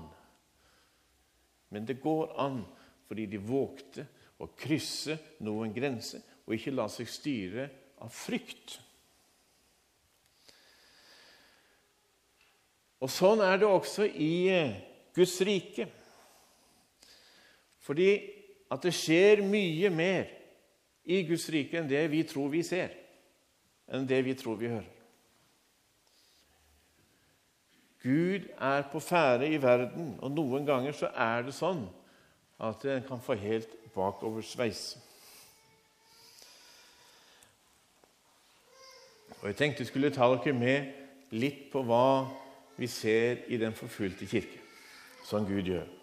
Men 1.74 1.84
det 1.84 1.98
går 2.00 2.32
an 2.40 2.62
fordi 3.06 3.28
de 3.30 3.42
vågte 3.42 4.06
å 4.40 4.48
krysse 4.56 5.18
noen 5.44 5.74
grenser 5.76 6.24
og 6.46 6.56
ikke 6.56 6.72
la 6.72 6.88
seg 6.90 7.10
styre 7.10 7.68
av 8.00 8.16
frykt. 8.16 8.78
Og 13.04 13.12
Sånn 13.12 13.44
er 13.44 13.60
det 13.60 13.68
også 13.68 14.08
i 14.08 14.32
Guds 15.12 15.36
rike. 15.44 15.90
Fordi 17.86 18.10
at 18.72 18.82
det 18.82 18.94
skjer 18.94 19.44
mye 19.46 19.90
mer 19.94 20.32
i 21.06 21.22
Guds 21.28 21.46
rike 21.54 21.78
enn 21.78 21.88
det 21.90 22.02
vi 22.10 22.24
tror 22.26 22.50
vi 22.50 22.64
ser, 22.66 22.90
enn 23.86 24.08
det 24.10 24.18
vi 24.26 24.34
tror 24.34 24.58
vi 24.58 24.72
hører. 24.72 24.92
Gud 28.02 28.46
er 28.58 28.84
på 28.90 29.00
ferde 29.02 29.48
i 29.50 29.58
verden, 29.62 30.14
og 30.22 30.30
noen 30.34 30.66
ganger 30.66 30.94
så 30.94 31.10
er 31.10 31.46
det 31.46 31.54
sånn 31.54 31.86
at 32.62 32.84
en 32.90 33.02
kan 33.06 33.22
få 33.22 33.34
helt 33.38 33.72
bakoversveis. 33.94 34.82
Og 39.40 39.48
Jeg 39.50 39.58
tenkte 39.58 39.82
jeg 39.82 39.90
skulle 39.90 40.14
ta 40.14 40.28
dere 40.32 40.54
med 40.54 41.34
litt 41.34 41.66
på 41.72 41.82
hva 41.86 42.26
vi 42.78 42.86
ser 42.90 43.44
i 43.50 43.58
den 43.58 43.74
forfulgte 43.74 44.26
kirke, 44.26 44.58
som 45.26 45.46
Gud 45.46 45.66
gjør. 45.70 45.95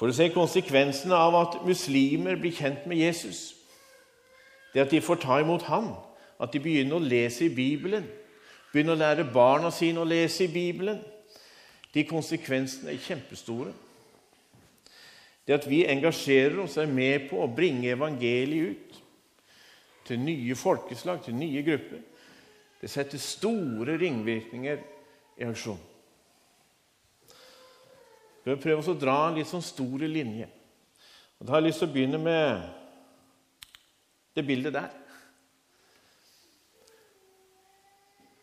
For 0.00 0.08
å 0.08 0.16
se 0.16 0.30
konsekvensene 0.32 1.12
av 1.12 1.34
at 1.36 1.58
muslimer 1.66 2.38
blir 2.40 2.54
kjent 2.56 2.86
med 2.88 3.02
Jesus. 3.02 3.50
Det 4.72 4.80
at 4.80 4.94
de 4.94 5.02
får 5.04 5.18
ta 5.20 5.36
imot 5.42 5.66
ham, 5.68 5.90
at 6.40 6.54
de 6.54 6.62
begynner 6.64 6.96
å 6.96 7.04
lese 7.04 7.44
i 7.44 7.52
Bibelen, 7.52 8.06
begynner 8.72 8.96
å 8.96 9.00
lære 9.02 9.26
barna 9.28 9.68
sine 9.74 10.00
å 10.00 10.08
lese 10.08 10.46
i 10.46 10.52
Bibelen. 10.54 11.02
De 11.92 12.06
konsekvensene 12.08 12.94
er 12.94 13.02
kjempestore. 13.04 13.74
Det 15.44 15.58
at 15.58 15.68
vi 15.68 15.82
engasjerer 15.84 16.62
oss, 16.64 16.78
er 16.80 16.88
med 16.88 17.28
på 17.28 17.42
å 17.42 17.50
bringe 17.52 17.92
evangeliet 17.92 18.72
ut 18.72 18.98
til 20.08 20.24
nye 20.24 20.56
folkeslag, 20.56 21.20
til 21.26 21.36
nye 21.36 21.60
grupper. 21.66 22.00
Det 22.80 22.88
setter 22.88 23.20
store 23.20 24.00
ringvirkninger 24.00 24.80
i 25.36 25.44
aksjon. 25.44 25.89
Vi 28.50 28.56
vil 28.56 28.62
prøve 28.64 28.82
å 28.82 28.98
dra 28.98 29.12
en 29.28 29.36
litt 29.38 29.46
sånn 29.46 29.62
stor 29.62 30.02
linje. 30.10 30.48
Og 31.38 31.46
Da 31.46 31.52
har 31.52 31.60
jeg 31.60 31.68
lyst 31.68 31.84
til 31.84 31.86
å 31.86 31.92
begynne 31.94 32.18
med 32.18 32.64
det 34.34 34.42
bildet 34.48 34.74
der. 34.74 34.88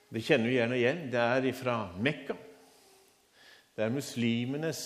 Det 0.08 0.24
kjenner 0.24 0.48
vi 0.48 0.56
gjerne 0.56 0.78
igjen. 0.80 1.02
Det 1.12 1.20
er 1.20 1.50
fra 1.60 1.76
Mekka. 2.00 2.38
Det 3.76 3.84
er 3.84 3.92
muslimenes 3.92 4.86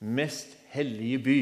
mest 0.00 0.56
hellige 0.72 1.20
by. 1.28 1.38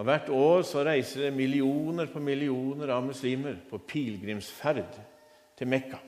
Og 0.00 0.08
Hvert 0.08 0.32
år 0.32 0.64
så 0.64 0.86
reiser 0.88 1.26
det 1.26 1.36
millioner 1.36 2.08
på 2.08 2.24
millioner 2.24 2.96
av 2.96 3.04
muslimer 3.04 3.60
på 3.68 3.84
pilegrimsferd 3.84 4.96
til 5.60 5.76
Mekka. 5.76 6.00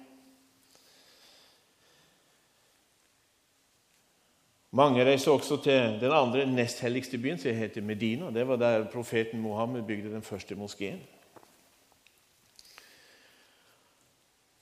Mange 4.71 5.03
reiser 5.05 5.33
også 5.33 5.57
til 5.65 5.99
den 6.01 6.13
andre 6.15 6.45
nest 6.47 6.81
helligste 6.81 7.19
byen, 7.19 7.39
som 7.39 7.55
heter 7.55 7.83
Medina. 7.83 8.31
Det 8.31 8.47
var 8.49 8.57
der 8.57 8.85
profeten 8.93 9.41
Mohammed 9.41 9.83
bygde 9.83 10.13
den 10.13 10.23
første 10.23 10.55
moskeen. 10.55 11.01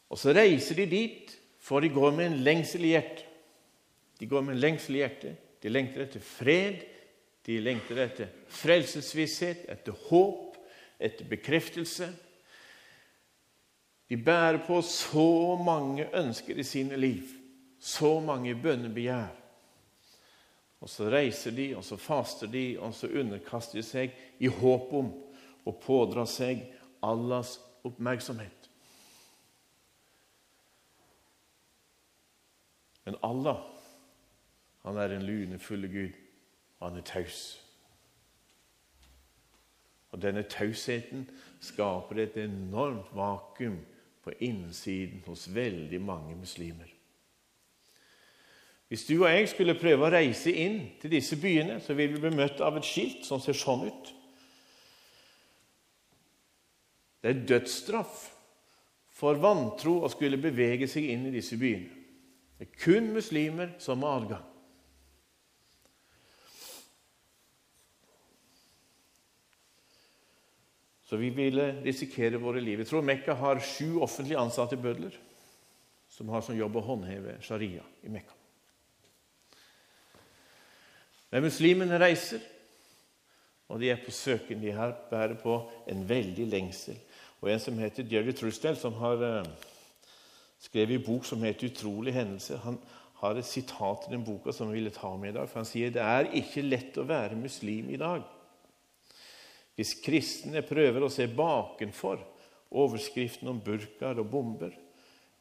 Og 0.09 0.19
Så 0.19 0.33
reiser 0.33 0.75
de 0.75 0.87
dit, 0.91 1.39
for 1.61 1.81
de 1.81 1.89
går 1.89 2.11
med 2.11 2.27
en 2.27 2.39
lengsel 2.39 2.85
i 2.85 2.95
hjertet. 2.95 3.25
De 4.21 4.27
går 4.27 4.41
med 4.41 4.55
en 4.55 4.61
lengsel 4.61 4.95
i 4.95 4.99
hjertet. 4.99 5.37
De 5.63 5.69
lengter 5.69 6.03
etter 6.07 6.21
fred, 6.21 6.81
de 7.47 7.59
lengter 7.61 8.01
etter 8.03 8.31
frelsesvisshet, 8.49 9.67
etter 9.69 9.93
håp, 10.09 10.57
etter 11.01 11.29
bekreftelse. 11.29 12.09
De 14.09 14.17
bærer 14.17 14.63
på 14.67 14.81
så 14.83 15.57
mange 15.65 16.09
ønsker 16.17 16.57
i 16.57 16.65
sine 16.65 16.97
liv, 16.97 17.29
så 17.81 18.21
mange 18.21 18.55
bønnebegjær. 18.55 19.48
Og 20.81 20.91
så 20.91 21.09
reiser 21.11 21.51
de, 21.51 21.73
og 21.77 21.85
så 21.85 21.97
faster 21.97 22.47
de, 22.47 22.79
og 22.79 22.95
så 22.95 23.11
underkaster 23.11 23.81
de 23.81 23.85
seg 23.87 24.15
i 24.39 24.51
håp 24.51 24.93
om 24.95 25.11
å 25.67 25.75
pådra 25.75 26.27
seg 26.29 26.63
Allahs 27.05 27.57
oppmerksomhet. 27.87 28.69
Men 33.09 33.17
Allah, 33.25 33.63
han 34.85 34.99
er 35.01 35.15
en 35.17 35.27
lunefulle 35.27 35.89
Gud. 35.89 36.13
og 36.79 36.91
Han 36.91 36.99
er 37.01 37.07
taus. 37.09 37.41
Og 40.13 40.23
denne 40.23 40.43
tausheten 40.43 41.27
skaper 41.61 42.23
et 42.23 42.37
enormt 42.37 43.11
vakuum 43.17 43.81
på 44.25 44.37
innsiden 44.45 45.25
hos 45.27 45.49
veldig 45.55 46.01
mange 46.01 46.37
muslimer. 46.37 46.98
Hvis 48.89 49.05
du 49.05 49.19
og 49.19 49.29
jeg 49.29 49.49
skulle 49.53 49.77
prøve 49.77 50.07
å 50.07 50.13
reise 50.13 50.53
inn 50.53 50.79
til 51.01 51.13
disse 51.13 51.37
byene, 51.41 51.77
så 51.85 51.93
vil 51.97 52.15
vi 52.15 52.23
bli 52.23 52.33
møtt 52.39 52.63
av 52.65 52.79
et 52.79 52.89
skilt 52.89 53.27
som 53.29 53.41
ser 53.41 53.57
sånn 53.57 53.85
ut. 53.85 54.13
Det 57.21 57.35
er 57.35 57.43
dødsstraff 57.51 58.23
for 59.19 59.41
vantro 59.43 59.99
å 60.07 60.09
skulle 60.13 60.41
bevege 60.41 60.89
seg 60.89 61.11
inn 61.13 61.27
i 61.29 61.35
disse 61.35 61.59
byene. 61.61 61.91
Det 62.59 62.69
er 62.69 62.79
kun 62.81 63.11
muslimer 63.15 63.75
som 63.83 64.07
har 64.07 64.23
adgang. 64.23 64.47
Så 71.09 71.17
vi 71.17 71.31
ville 71.33 71.71
risikere 71.85 72.41
våre 72.41 72.61
liv. 72.61 72.83
Jeg 72.83 72.91
tror 72.91 73.05
Mekka 73.05 73.37
har 73.41 73.63
sju 73.65 74.01
offentlig 74.05 74.37
ansatte 74.37 74.77
bødler 74.81 75.15
som 76.13 76.29
har 76.33 76.45
som 76.45 76.57
jobb 76.57 76.77
å 76.77 76.85
håndheve 76.85 77.39
sharia 77.45 77.85
i 78.05 78.13
Mekka. 78.13 78.38
Men 81.31 81.45
muslimene 81.45 81.99
reiser, 82.01 82.41
og 83.69 83.81
de 83.81 83.91
er 83.93 84.01
på 84.01 84.13
søken. 84.15 84.63
De 84.63 84.73
her 84.73 84.95
bærer 85.11 85.37
på 85.43 85.59
en 85.91 86.07
veldig 86.09 86.47
lengsel. 86.49 86.97
Og 87.41 87.51
En 87.53 87.61
som 87.61 87.79
heter 87.79 88.07
Jerry 88.11 88.33
Trusdell, 88.33 88.77
som 88.77 88.97
har 88.99 89.21
uh, 89.21 89.45
skrevet 90.59 90.97
en 90.97 91.05
bok 91.05 91.25
som 91.25 91.43
heter 91.43 91.69
'Utrolige 91.69 92.17
hendelser', 92.17 92.65
han, 92.65 92.79
har 93.19 93.35
et 93.35 93.47
sitat 93.47 94.07
i 94.07 94.13
den 94.13 94.25
boka 94.25 94.53
som 94.55 94.71
vi 94.71 94.79
ville 94.79 94.95
ta 94.95 95.17
med 95.17 95.33
i 95.33 95.33
dag. 95.33 95.49
for 95.49 95.59
Han 95.59 95.67
sier 95.67 95.91
det 95.91 96.03
er 96.03 96.29
ikke 96.39 96.63
lett 96.63 96.99
å 96.99 97.07
være 97.07 97.39
muslim 97.39 97.91
i 97.91 97.99
dag. 97.99 98.23
Hvis 99.75 99.97
kristne 100.03 100.63
prøver 100.63 101.03
å 101.03 101.11
se 101.11 101.27
bakenfor 101.27 102.23
overskriften 102.71 103.51
om 103.51 103.61
burkaer 103.65 104.21
og 104.23 104.31
bomber, 104.31 104.75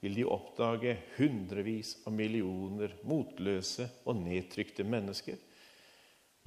vil 0.01 0.15
de 0.15 0.25
oppdage 0.25 0.95
hundrevis 1.17 1.95
av 2.05 2.13
millioner 2.13 2.93
motløse 3.09 3.87
og 4.05 4.19
nedtrykte 4.21 4.85
mennesker. 4.85 5.37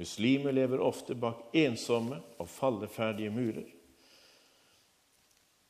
Muslimer 0.01 0.53
lever 0.53 0.81
ofte 0.81 1.15
bak 1.15 1.51
ensomme 1.53 2.17
og 2.41 2.49
falleferdige 2.49 3.33
murer. 3.35 3.67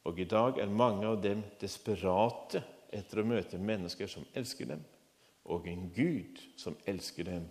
Og 0.06 0.20
i 0.22 0.26
dag 0.30 0.60
er 0.62 0.70
mange 0.70 1.08
av 1.08 1.18
dem 1.22 1.42
desperate 1.58 2.62
etter 2.94 3.20
å 3.20 3.26
møte 3.26 3.58
mennesker 3.58 4.06
som 4.10 4.26
elsker 4.38 4.70
dem, 4.70 4.84
og 5.50 5.66
en 5.66 5.88
Gud 5.96 6.38
som 6.58 6.78
elsker 6.86 7.26
dem 7.26 7.48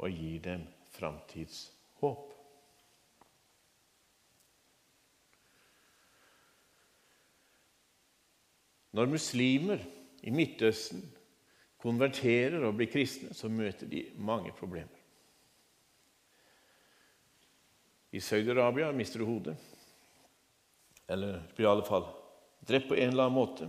og 0.00 0.08
gir 0.08 0.40
dem 0.46 0.64
framtidshåp. 0.96 2.32
Når 8.92 9.12
muslimer 9.12 9.84
i 10.24 10.32
Midtøsten 10.32 11.04
konverterer 11.80 12.64
og 12.64 12.76
blir 12.80 12.88
kristne, 12.92 13.36
så 13.36 13.52
møter 13.52 13.88
de 13.88 14.06
mange 14.16 14.52
problemer. 14.56 15.01
I 18.12 18.20
Saudi-Arabia 18.20 18.92
mister 18.92 19.22
du 19.22 19.26
hodet. 19.28 19.56
Eller 21.08 21.40
i 21.56 21.66
alle 21.68 21.84
fall 21.86 22.04
drept 22.68 22.90
på 22.90 22.96
en 22.96 23.08
eller 23.12 23.26
annen 23.26 23.38
måte. 23.38 23.68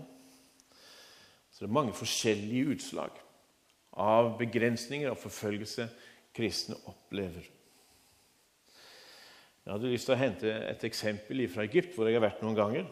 Så 1.52 1.64
det 1.64 1.70
er 1.70 1.78
mange 1.80 1.96
forskjellige 1.96 2.76
utslag 2.76 3.20
av 3.94 4.34
begrensninger 4.40 5.12
og 5.12 5.22
forfølgelse 5.22 5.88
kristne 6.34 6.78
opplever. 6.90 7.46
Jeg 9.64 9.72
hadde 9.72 9.92
lyst 9.94 10.10
til 10.10 10.16
å 10.16 10.20
hente 10.20 10.50
et 10.52 10.82
eksempel 10.84 11.46
fra 11.48 11.64
Egypt, 11.64 11.94
hvor 11.96 12.10
jeg 12.10 12.18
har 12.18 12.26
vært 12.26 12.42
noen 12.44 12.58
ganger 12.58 12.90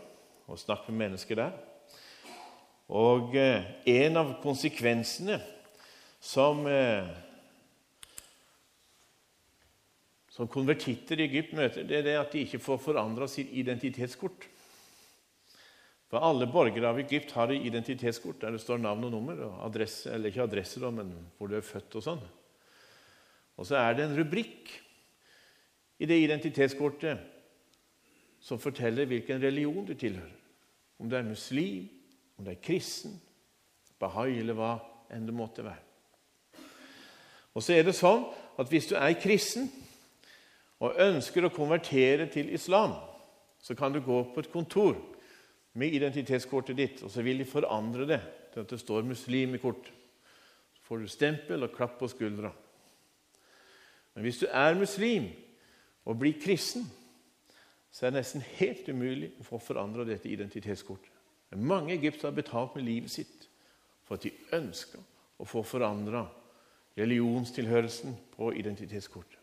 og 0.47 0.59
snakket 0.59 0.93
med 0.93 1.01
mennesker 1.03 1.39
der. 1.41 1.57
Og 2.91 3.35
eh, 3.39 3.65
en 3.91 4.19
av 4.19 4.31
konsekvensene 4.43 5.39
som, 6.21 6.63
eh, 6.67 7.07
som 10.41 10.49
konvertitter 10.49 11.19
i 11.19 11.27
Egypt 11.27 11.51
møter, 11.53 11.83
det 11.85 11.99
er 11.99 12.05
det 12.07 12.13
at 12.17 12.31
de 12.33 12.39
ikke 12.41 12.57
får 12.63 12.79
forandra 12.81 13.27
sitt 13.29 13.51
identitetskort. 13.53 14.47
For 16.09 16.17
Alle 16.25 16.47
borgere 16.49 16.89
av 16.89 16.97
Egypt 16.97 17.35
har 17.35 17.51
et 17.53 17.67
identitetskort 17.67 18.39
der 18.41 18.55
det 18.55 18.61
står 18.63 18.79
navn 18.81 19.05
og 19.05 19.11
nummer. 19.13 19.37
og 19.45 19.59
adresse, 19.67 20.09
Eller 20.09 20.31
ikke 20.31 20.41
adresse, 20.41 20.79
men 20.79 21.13
hvor 21.37 21.47
du 21.47 21.55
er 21.55 21.61
født 21.61 21.95
og 21.95 22.03
sånn. 22.03 22.23
Og 23.57 23.67
så 23.69 23.75
er 23.77 23.93
det 23.93 24.05
en 24.07 24.17
rubrikk 24.17 24.71
i 25.99 26.09
det 26.09 26.17
identitetskortet 26.23 27.21
som 28.41 28.57
forteller 28.57 29.05
hvilken 29.05 29.41
religion 29.43 29.85
du 29.85 29.93
tilhører. 29.93 30.41
Om 30.97 31.09
du 31.09 31.15
er 31.15 31.29
muslim, 31.29 31.85
om 32.39 32.45
du 32.45 32.49
er 32.49 32.65
kristen, 32.65 33.21
bahai 33.99 34.39
eller 34.39 34.57
hva 34.57 34.73
enn 35.13 35.29
det 35.29 35.37
måtte 35.37 35.61
være. 35.61 35.85
Og 37.53 37.61
så 37.61 37.77
er 37.77 37.85
det 37.85 37.93
sånn 37.93 38.25
at 38.57 38.67
Hvis 38.69 38.89
du 38.89 38.95
er 38.97 39.13
kristen 39.21 39.69
og 40.81 40.97
ønsker 41.01 41.45
å 41.45 41.53
konvertere 41.53 42.25
til 42.33 42.49
islam, 42.53 42.95
så 43.61 43.75
kan 43.77 43.93
du 43.93 44.01
gå 44.01 44.23
på 44.33 44.41
et 44.41 44.51
kontor 44.51 44.97
med 45.77 45.93
identitetskortet 45.93 46.77
ditt, 46.77 47.03
og 47.05 47.11
så 47.13 47.21
vil 47.21 47.43
de 47.43 47.47
forandre 47.47 48.07
det 48.09 48.21
til 48.53 48.63
at 48.63 48.69
det 48.69 48.79
står 48.79 49.01
'muslim' 49.01 49.55
i 49.55 49.61
kort. 49.61 49.91
Så 50.73 50.81
får 50.83 50.97
du 50.97 51.07
stempel 51.07 51.63
og 51.63 51.71
klapp 51.71 51.99
på 51.99 52.07
skuldra. 52.07 52.51
Men 54.15 54.23
hvis 54.23 54.39
du 54.39 54.47
er 54.51 54.79
muslim 54.79 55.29
og 56.05 56.19
blir 56.19 56.41
kristen, 56.41 56.91
så 57.91 58.05
er 58.05 58.09
det 58.09 58.19
nesten 58.19 58.41
helt 58.41 58.89
umulig 58.89 59.31
å 59.39 59.43
få 59.43 59.57
forandra 59.59 60.03
dette 60.03 60.29
identitetskortet. 60.29 61.11
Mange 61.55 61.93
egyptere 61.93 62.31
har 62.31 62.35
betalt 62.35 62.75
med 62.75 62.83
livet 62.83 63.11
sitt 63.11 63.49
for 64.03 64.15
at 64.15 64.23
de 64.23 64.31
ønsker 64.55 64.99
å 65.39 65.45
få 65.45 65.63
forandra 65.63 66.25
religionstilhørelsen 66.97 68.15
på 68.35 68.53
identitetskortet. 68.53 69.40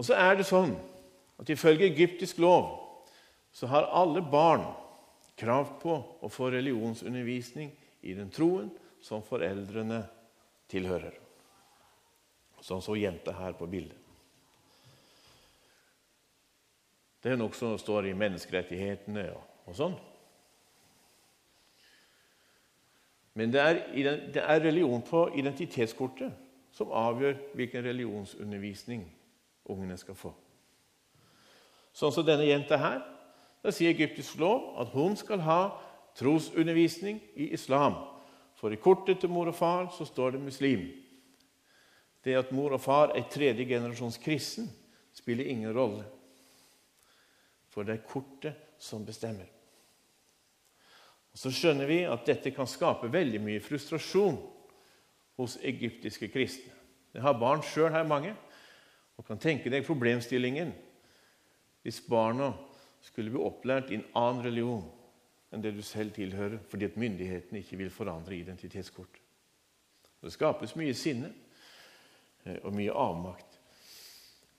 Og 0.00 0.06
så 0.08 0.16
er 0.16 0.38
det 0.38 0.46
sånn 0.48 0.72
at 1.36 1.50
ifølge 1.52 1.90
egyptisk 1.90 2.38
lov 2.40 2.70
så 3.52 3.68
har 3.68 3.90
alle 3.92 4.22
barn 4.24 4.64
krav 5.36 5.74
på 5.82 5.96
å 6.24 6.30
få 6.32 6.48
religionsundervisning 6.54 7.68
i 8.08 8.14
den 8.16 8.30
troen 8.32 8.70
som 9.04 9.20
foreldrene 9.24 10.00
tilhører. 10.72 11.12
Sånn 12.64 12.80
så 12.84 12.96
jenta 12.96 13.34
her 13.36 13.52
på 13.58 13.68
bildet. 13.68 13.96
Det 17.20 17.34
er 17.34 17.36
noe 17.36 17.52
som 17.52 17.76
står 17.76 18.08
i 18.08 18.16
menneskerettighetene 18.16 19.26
og, 19.34 19.44
og 19.68 19.76
sånn. 19.76 20.00
Men 23.36 23.52
det 23.52 23.60
er, 23.60 23.80
det 24.32 24.40
er, 24.40 24.64
religion 24.64 25.04
på 25.04 25.26
identitetskortet 25.36 26.32
som 26.72 26.92
avgjør 26.96 27.36
hvilken 27.56 27.84
religionsundervisning 27.84 29.04
ungene 29.70 29.98
skal 30.00 30.18
få. 30.18 30.32
Sånn 31.92 32.12
som 32.14 32.26
denne 32.26 32.46
jenta 32.48 32.78
her. 32.80 33.00
Da 33.60 33.72
sier 33.74 33.92
egyptisk 33.92 34.38
lov 34.40 34.80
at 34.80 34.92
hun 34.94 35.16
skal 35.20 35.42
ha 35.44 35.60
trosundervisning 36.16 37.20
i 37.36 37.50
islam. 37.54 37.98
For 38.56 38.72
i 38.72 38.80
kortet 38.80 39.20
til 39.20 39.32
mor 39.32 39.50
og 39.50 39.56
far 39.56 39.90
så 39.96 40.06
står 40.08 40.36
det 40.36 40.42
muslim. 40.44 40.86
Det 42.24 42.36
at 42.36 42.52
mor 42.52 42.76
og 42.76 42.82
far 42.84 43.14
er 43.16 43.28
tredje 43.32 43.64
generasjons 43.68 44.18
kristen, 44.20 44.68
spiller 45.16 45.48
ingen 45.48 45.72
rolle. 45.76 46.04
For 47.70 47.86
det 47.86 47.96
er 47.96 48.06
kortet 48.08 48.76
som 48.80 49.04
bestemmer. 49.06 49.48
Og 51.32 51.38
Så 51.38 51.52
skjønner 51.54 51.86
vi 51.86 52.02
at 52.04 52.26
dette 52.26 52.50
kan 52.50 52.66
skape 52.66 53.12
veldig 53.12 53.40
mye 53.40 53.62
frustrasjon 53.62 54.38
hos 55.38 55.56
egyptiske 55.62 56.28
kristne. 56.28 56.74
Jeg 57.14 57.22
har 57.22 57.38
barn 57.38 57.62
sjøl 57.62 57.90
her, 57.92 58.04
mange, 58.06 58.34
og 59.20 59.26
kan 59.28 59.40
tenke 59.40 59.68
deg 59.68 59.84
problemstillingen 59.84 60.72
hvis 61.84 62.00
barna 62.08 62.54
skulle 63.04 63.32
bli 63.32 63.42
opplært 63.44 63.92
i 63.92 63.98
en 63.98 64.06
annen 64.16 64.44
religion 64.46 64.86
enn 65.52 65.64
det 65.64 65.74
du 65.76 65.82
selv 65.84 66.14
tilhører, 66.14 66.60
fordi 66.70 66.86
at 66.86 66.96
myndighetene 67.00 67.60
ikke 67.60 67.78
vil 67.80 67.90
forandre 67.90 68.36
identitetskort. 68.36 69.16
Det 70.20 70.32
skapes 70.32 70.76
mye 70.78 70.94
sinne 70.94 71.32
eh, 72.44 72.60
og 72.62 72.72
mye 72.76 72.94
avmakt 72.94 73.58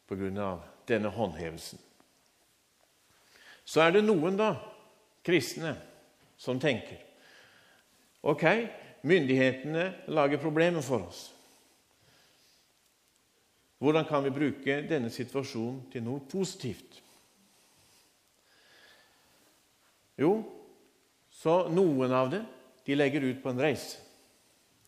pga. 0.09 0.57
denne 0.87 1.09
håndhevelsen. 1.09 1.79
Så 3.65 3.81
er 3.81 3.91
det 3.95 4.03
noen 4.03 4.35
da, 4.35 4.55
kristne 5.23 5.77
som 6.37 6.59
tenker 6.59 6.99
ok, 8.21 8.43
myndighetene 9.07 9.85
lager 10.11 10.41
problemer 10.41 10.81
for 10.81 11.07
oss. 11.07 11.31
Hvordan 13.81 14.05
kan 14.05 14.21
vi 14.23 14.29
bruke 14.29 14.75
denne 14.85 15.09
situasjonen 15.09 15.87
til 15.89 16.03
noe 16.05 16.21
positivt? 16.29 16.99
Jo, 20.21 20.35
så 21.33 21.63
noen 21.73 22.13
av 22.13 22.29
dem 22.29 22.43
de 22.85 22.97
legger 22.97 23.25
ut 23.25 23.39
på 23.41 23.49
en 23.49 23.63
reise. 23.63 23.97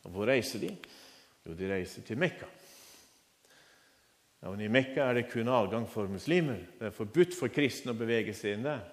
Og 0.06 0.14
hvor 0.14 0.30
reiser 0.30 0.62
de? 0.62 0.70
Jo, 1.42 1.56
de 1.58 1.72
reiser 1.72 2.06
til 2.06 2.20
Mekka. 2.22 2.46
Ja, 4.44 4.52
men 4.52 4.62
I 4.62 4.70
Mekka 4.70 5.08
er 5.08 5.18
det 5.18 5.30
kun 5.32 5.50
adgang 5.50 5.88
for 5.90 6.12
muslimer. 6.12 6.62
Det 6.78 6.92
er 6.92 6.94
forbudt 6.94 7.34
for 7.34 7.50
kristne 7.54 7.96
å 7.96 7.98
bevege 7.98 8.36
seg 8.38 8.60
inn 8.60 8.68
der. 8.68 8.84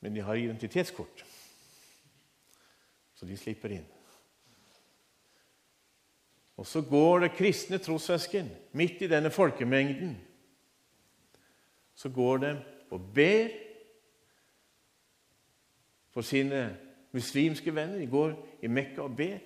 Men 0.00 0.16
de 0.16 0.24
har 0.24 0.40
identitetskort, 0.40 1.24
så 3.16 3.28
de 3.28 3.36
slipper 3.36 3.76
inn. 3.76 3.95
Og 6.56 6.66
så 6.66 6.80
går 6.80 7.18
det 7.18 7.34
kristne 7.36 7.78
trossøsken 7.78 8.48
midt 8.72 9.02
i 9.04 9.10
denne 9.10 9.30
folkemengden. 9.30 10.16
Så 11.94 12.08
går 12.08 12.36
de 12.36 12.52
og 12.90 13.00
ber 13.14 13.48
for 16.10 16.24
sine 16.24 16.76
muslimske 17.12 17.74
venner. 17.74 17.98
De 17.98 18.06
går 18.06 18.32
i 18.62 18.66
Mekka 18.66 19.00
og 19.00 19.16
ber, 19.16 19.38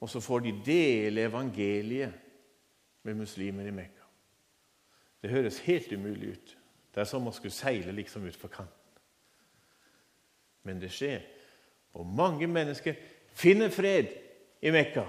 og 0.00 0.10
så 0.10 0.20
får 0.20 0.38
de 0.38 0.54
dele 0.66 1.20
evangeliet 1.20 2.12
med 3.02 3.14
muslimer 3.14 3.66
i 3.66 3.70
Mekka. 3.70 4.02
Det 5.22 5.30
høres 5.30 5.58
helt 5.58 5.92
umulig 5.92 6.28
ut. 6.28 6.56
Det 6.94 7.00
er 7.00 7.08
som 7.08 7.26
å 7.28 7.34
skulle 7.34 7.54
seile 7.54 7.92
liksom 7.92 8.26
utfor 8.26 8.48
kanten. 8.48 8.72
Men 10.62 10.80
det 10.82 10.90
skjer. 10.90 11.22
Og 11.94 12.06
mange 12.06 12.46
mennesker 12.46 12.94
finner 13.36 13.70
fred 13.70 14.10
i 14.62 14.72
Mekka 14.74 15.04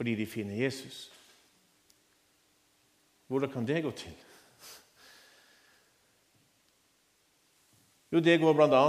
fordi 0.00 0.14
de 0.16 0.24
finner 0.26 0.56
Jesus. 0.56 1.10
Hvordan 3.28 3.50
kan 3.52 3.66
det 3.68 3.82
gå 3.84 3.90
til? 3.90 4.12
Jo, 8.12 8.20
det 8.24 8.38
går 8.40 8.54
bl.a. 8.56 8.86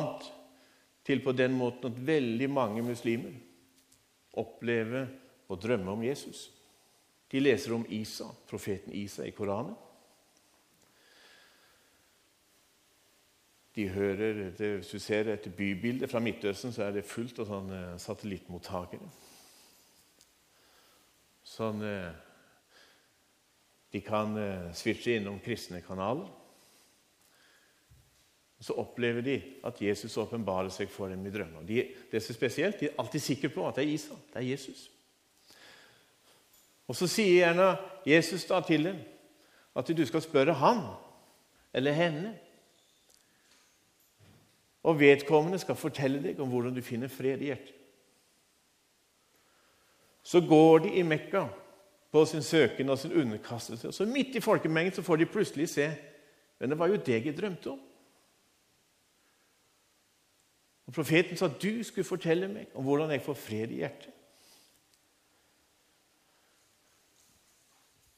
til 1.03 1.19
på 1.23 1.33
den 1.35 1.57
måten 1.59 1.91
at 1.91 1.99
veldig 2.07 2.47
mange 2.49 2.81
muslimer 2.81 3.33
opplever 4.39 5.09
og 5.49 5.59
drømmer 5.61 5.91
om 5.91 6.03
Jesus. 6.03 6.45
De 7.31 7.43
leser 7.43 7.75
om 7.75 7.83
Isa, 7.89 8.29
profeten 8.47 8.95
Isa 8.95 9.27
i 9.27 9.33
Koranen. 9.35 9.75
De 13.75 13.89
hører, 13.89 14.49
Hvis 14.77 14.87
du 14.87 14.99
ser 14.99 15.33
et 15.33 15.51
bybilde 15.57 16.07
fra 16.07 16.19
Midtøsten, 16.19 16.71
så 16.71 16.83
er 16.83 16.91
det 16.91 17.05
fullt 17.05 17.43
av 17.43 17.51
sånne 17.51 17.99
satellittmottakere. 17.99 19.11
Sånn, 21.51 21.81
eh, 21.83 22.11
de 23.91 23.99
kan 24.05 24.37
eh, 24.39 24.69
switche 24.77 25.17
innom 25.17 25.41
kristne 25.43 25.81
kanaler. 25.83 26.29
Så 28.61 28.77
opplever 28.77 29.25
de 29.25 29.35
at 29.67 29.81
Jesus 29.81 30.15
åpenbarer 30.21 30.71
seg 30.71 30.91
for 30.93 31.11
dem 31.11 31.25
i 31.25 31.33
drømmer. 31.33 31.65
De, 31.67 31.81
det 32.11 32.19
er 32.19 32.23
så 32.23 32.35
spesielt, 32.37 32.79
de 32.79 32.91
er 32.91 32.99
alltid 33.01 33.23
sikre 33.25 33.51
på 33.51 33.65
at 33.67 33.79
det 33.79 33.87
er 33.87 33.95
Isa, 33.95 34.17
det 34.31 34.43
er 34.43 34.47
Jesus. 34.51 34.85
Og 36.87 36.95
Så 36.95 37.07
sier 37.07 37.41
gjerne 37.41 37.73
Jesus 38.07 38.45
da 38.47 38.59
til 38.67 38.87
dem 38.89 39.01
at 39.79 39.91
du 39.95 40.01
skal 40.05 40.23
spørre 40.23 40.55
han 40.59 40.81
eller 41.73 41.95
henne. 41.95 42.33
Og 44.83 44.99
vedkommende 44.99 45.59
skal 45.61 45.79
fortelle 45.79 46.19
deg 46.23 46.39
om 46.41 46.49
hvordan 46.51 46.75
du 46.75 46.81
finner 46.83 47.11
fred 47.11 47.41
i 47.41 47.51
hjertet. 47.51 47.80
Så 50.23 50.41
går 50.41 50.85
de 50.85 50.93
i 50.93 51.01
Mekka 51.01 51.47
på 52.11 52.25
sin 52.25 52.43
søken 52.43 52.89
og 52.89 52.97
sin 52.99 53.13
underkastelse. 53.13 53.87
Og 53.87 53.93
så 53.93 54.05
midt 54.05 54.35
i 54.35 54.43
folkemengden 54.43 54.95
så 54.95 55.01
får 55.01 55.15
de 55.15 55.25
plutselig 55.25 55.69
se 55.69 55.89
men 56.61 56.69
det 56.69 56.77
var 56.77 56.91
jo 56.91 56.99
deg 57.01 57.25
jeg 57.25 57.33
drømte 57.33 57.71
om. 57.73 57.79
Og 60.85 60.93
Profeten 60.93 61.39
sa 61.39 61.47
at 61.49 61.57
du 61.57 61.81
skulle 61.81 62.05
fortelle 62.05 62.49
meg 62.51 62.75
om 62.77 62.85
hvordan 62.85 63.09
jeg 63.15 63.23
får 63.25 63.37
fred 63.41 63.73
i 63.73 63.79
hjertet. 63.79 64.11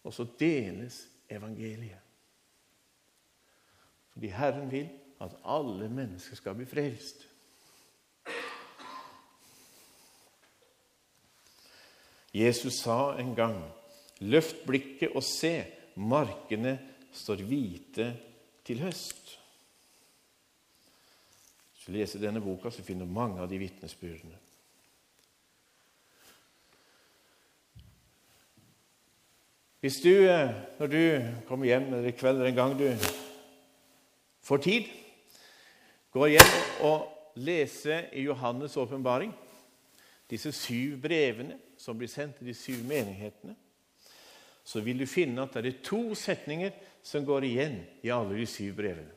Og 0.03 0.11
så 0.11 0.25
deles 0.39 1.05
evangeliet. 1.31 2.01
Fordi 4.11 4.33
Herren 4.35 4.67
vil 4.71 4.91
at 5.23 5.39
alle 5.47 5.87
mennesker 5.87 6.35
skal 6.35 6.59
bli 6.59 6.67
frelst. 6.67 7.23
Jesus 12.33 12.81
sa 12.81 13.15
en 13.17 13.35
gang, 13.35 13.61
'Løft 14.19 14.65
blikket 14.65 15.13
og 15.15 15.23
se, 15.23 15.65
markene 15.95 16.79
står 17.11 17.43
hvite 17.45 18.13
til 18.65 18.79
høst'. 18.81 19.37
Hvis 21.73 21.85
du 21.85 21.91
leser 21.91 22.19
denne 22.19 22.41
boka, 22.41 22.69
så 22.69 22.83
finner 22.83 23.05
du 23.05 23.11
mange 23.11 23.41
av 23.41 23.49
de 23.49 23.57
vitnesbyrdene. 23.59 24.37
Hvis 29.83 29.99
du, 29.99 30.09
eh, 30.09 30.53
når 30.79 30.87
du 30.87 31.01
kommer 31.47 31.65
hjem 31.65 31.89
eller 31.93 32.07
i 32.07 32.15
kveld 32.15 32.37
eller 32.37 32.49
en 32.49 32.55
gang 32.55 32.79
du 32.79 32.87
får 34.41 34.57
tid, 34.63 34.85
går 36.11 36.27
hjem 36.27 36.53
og 36.87 37.09
leser 37.35 38.07
i 38.13 38.23
Johannes' 38.23 38.77
åpenbaring, 38.79 39.33
disse 40.29 40.51
syv 40.55 41.01
brevene 41.01 41.59
som 41.83 41.97
blir 41.99 42.11
sendt 42.11 42.37
til 42.39 42.47
de 42.47 42.55
syv 42.55 42.85
menighetene, 42.87 43.57
så 44.63 44.79
vil 44.79 45.01
du 45.01 45.07
finne 45.09 45.43
at 45.43 45.57
det 45.59 45.73
er 45.73 45.83
to 45.83 46.15
setninger 46.15 46.71
som 47.03 47.25
går 47.27 47.43
igjen 47.49 47.81
i 48.05 48.11
alle 48.15 48.37
de 48.37 48.45
syv 48.47 48.77
brevene. 48.77 49.11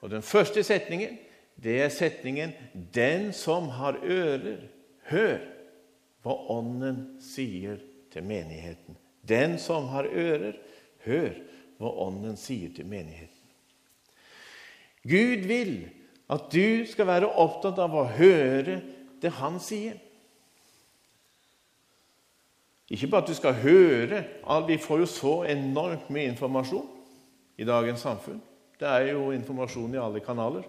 Og 0.00 0.10
Den 0.12 0.24
første 0.24 0.64
setningen 0.64 1.18
det 1.62 1.80
er 1.82 1.88
setningen 1.88 2.52
'Den 2.94 3.32
som 3.32 3.68
har 3.68 4.00
ører, 4.02 4.68
hør 5.04 5.38
hva 6.22 6.34
Ånden 6.50 7.20
sier 7.20 7.78
til 8.10 8.22
menigheten'. 8.22 8.96
Den 9.28 9.58
som 9.58 9.88
har 9.88 10.04
ører, 10.04 10.56
hør 11.04 11.30
hva 11.78 11.92
Ånden 12.06 12.36
sier 12.36 12.74
til 12.74 12.86
menigheten. 12.86 13.44
Gud 15.04 15.46
vil 15.46 15.90
at 16.30 16.48
du 16.52 16.86
skal 16.86 17.06
være 17.06 17.28
opptatt 17.28 17.78
av 17.78 17.94
å 17.94 18.04
høre 18.04 18.80
det 19.22 19.30
Han 19.30 19.60
sier. 19.60 20.00
Ikke 22.94 23.08
bare 23.10 23.24
at 23.24 23.30
du 23.30 23.34
skal 23.34 23.56
høre 23.58 24.22
Vi 24.68 24.78
får 24.78 24.98
jo 25.02 25.06
så 25.10 25.34
enormt 25.50 26.10
mye 26.14 26.30
informasjon 26.30 26.86
i 27.58 27.66
dagens 27.66 28.02
samfunn. 28.02 28.40
Det 28.78 28.88
er 28.88 29.12
jo 29.12 29.30
informasjon 29.30 29.94
i 29.94 30.00
alle 30.02 30.20
kanaler. 30.20 30.64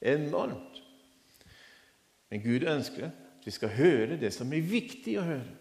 Enormt. 0.00 0.82
Men 2.30 2.42
Gud 2.42 2.66
ønsker 2.66 3.10
at 3.10 3.46
vi 3.46 3.50
skal 3.50 3.74
høre 3.74 4.18
det 4.20 4.30
som 4.34 4.52
er 4.52 4.66
viktig 4.66 5.16
å 5.18 5.26
høre. 5.26 5.56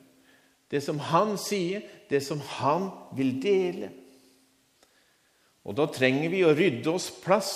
Det 0.69 0.81
som 0.85 0.99
Han 1.09 1.37
sier, 1.41 1.81
det 2.09 2.21
som 2.23 2.41
Han 2.59 2.89
vil 3.17 3.39
dele. 3.41 3.89
Og 5.65 5.75
Da 5.77 5.85
trenger 5.85 6.29
vi 6.29 6.43
å 6.45 6.53
rydde 6.53 6.89
oss 6.93 7.09
plass 7.23 7.53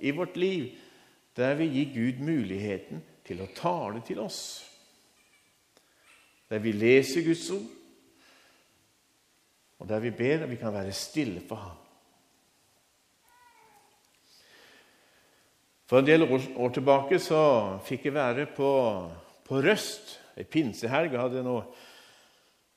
i 0.00 0.12
vårt 0.12 0.36
liv 0.36 0.72
der 1.36 1.54
vi 1.54 1.68
gir 1.68 1.92
Gud 1.92 2.24
muligheten 2.24 3.02
til 3.24 3.42
å 3.44 3.50
tale 3.56 4.00
til 4.00 4.22
oss. 4.24 4.64
Der 6.50 6.58
vi 6.62 6.72
leser 6.72 7.24
Guds 7.26 7.50
ord, 7.50 7.66
og 9.78 9.88
der 9.88 9.98
vi 10.00 10.10
ber 10.10 10.42
at 10.42 10.50
vi 10.50 10.56
kan 10.56 10.72
være 10.72 10.92
stille 10.92 11.42
for 11.48 11.56
Ham. 11.56 11.76
For 15.86 15.98
en 15.98 16.06
del 16.06 16.22
år 16.56 16.68
tilbake 16.74 17.18
så 17.22 17.78
fikk 17.86 18.08
jeg 18.08 18.14
være 18.14 18.46
på, 18.56 18.70
på 19.46 19.60
Røst, 19.62 20.16
ei 20.36 20.44
pinsehelg. 20.44 21.12
Jeg 21.12 21.20
hadde 21.20 21.44
noe 21.46 21.62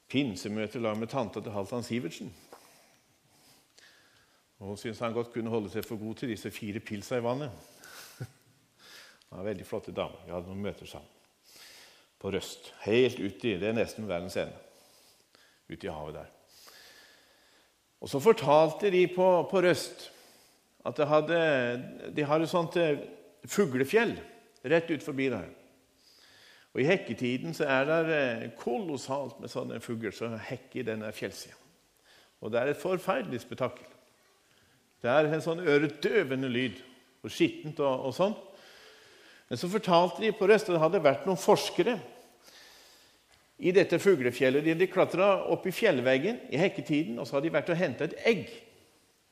pinsemøte 0.09 0.77
sammen 0.77 1.01
med 1.01 1.09
tanta 1.09 1.41
til 1.41 1.53
Halvdan 1.53 1.83
Sivertsen. 1.83 2.29
Og 4.59 4.67
Hun 4.67 4.77
syntes 4.77 4.99
han 4.99 5.13
godt 5.13 5.33
kunne 5.33 5.49
holde 5.49 5.71
seg 5.73 5.85
for 5.85 5.97
god 5.97 6.15
til 6.15 6.29
disse 6.29 6.51
fire 6.51 6.79
pilsa 6.79 7.17
i 7.17 7.23
vannet. 7.23 7.49
Hun 9.29 9.37
var 9.37 9.39
en 9.39 9.49
veldig 9.53 9.65
flotte 9.65 9.95
dame. 9.95 10.21
Vi 10.25 10.35
hadde 10.35 10.51
noen 10.51 10.67
møter 10.69 10.85
sammen 10.85 11.18
på 12.19 12.31
Røst. 12.33 12.73
Helt 12.85 13.19
uti 13.19 13.55
Det 13.57 13.69
er 13.69 13.77
nesten 13.77 14.07
verdens 14.07 14.37
ende. 14.37 14.57
Ute 15.69 15.87
i 15.87 15.93
havet 15.93 16.19
der. 16.19 16.31
Og 17.99 18.09
så 18.09 18.19
fortalte 18.23 18.91
de 18.91 19.05
på, 19.11 19.27
på 19.51 19.61
Røst 19.63 20.09
at 20.87 20.97
de 20.97 21.05
hadde, 21.05 21.39
de 22.15 22.23
har 22.25 22.39
et 22.39 22.49
sånt 22.49 22.77
eh, 22.79 23.01
fuglefjell 23.47 24.15
rett 24.63 24.91
ut 24.91 25.03
forbi 25.03 25.27
der. 25.31 25.49
Og 26.73 26.81
I 26.81 26.87
hekketiden 26.87 27.55
så 27.57 27.67
er 27.67 27.87
det 27.87 28.09
eh, 28.15 28.45
kolossalt 28.59 29.39
med 29.41 29.51
sånne 29.51 29.81
fugler 29.83 30.15
som 30.15 30.37
hekker 30.39 30.87
denne 30.87 31.11
fjellsida. 31.15 31.57
Og 32.39 32.53
det 32.53 32.61
er 32.61 32.71
et 32.71 32.79
forferdelig 32.79 33.41
spetakkel. 33.43 33.87
Det 35.03 35.11
er 35.11 35.27
en 35.27 35.43
sånn 35.43 35.63
øredøvende 35.63 36.49
lyd, 36.51 36.79
og 37.23 37.31
skittent 37.31 37.79
og, 37.83 38.07
og 38.07 38.15
sånn. 38.15 38.35
Men 39.49 39.57
så 39.57 39.69
fortalte 39.71 40.21
de 40.21 40.31
på 40.35 40.47
Røst 40.47 40.69
at 40.69 40.75
det 40.75 40.81
hadde 40.83 41.03
vært 41.03 41.27
noen 41.27 41.39
forskere 41.39 41.97
i 43.59 43.73
dette 43.75 43.99
fuglefjellet. 43.99 44.63
De 44.63 44.75
hadde 44.75 44.89
klatra 44.91 45.29
opp 45.51 45.65
i 45.67 45.73
fjellveggen 45.75 46.45
i 46.53 46.59
hekketiden, 46.61 47.17
og 47.19 47.27
så 47.27 47.37
hadde 47.37 47.49
de 47.49 47.55
vært 47.57 47.71
og 47.73 47.79
henta 47.79 48.07
et 48.07 48.19
egg 48.29 48.49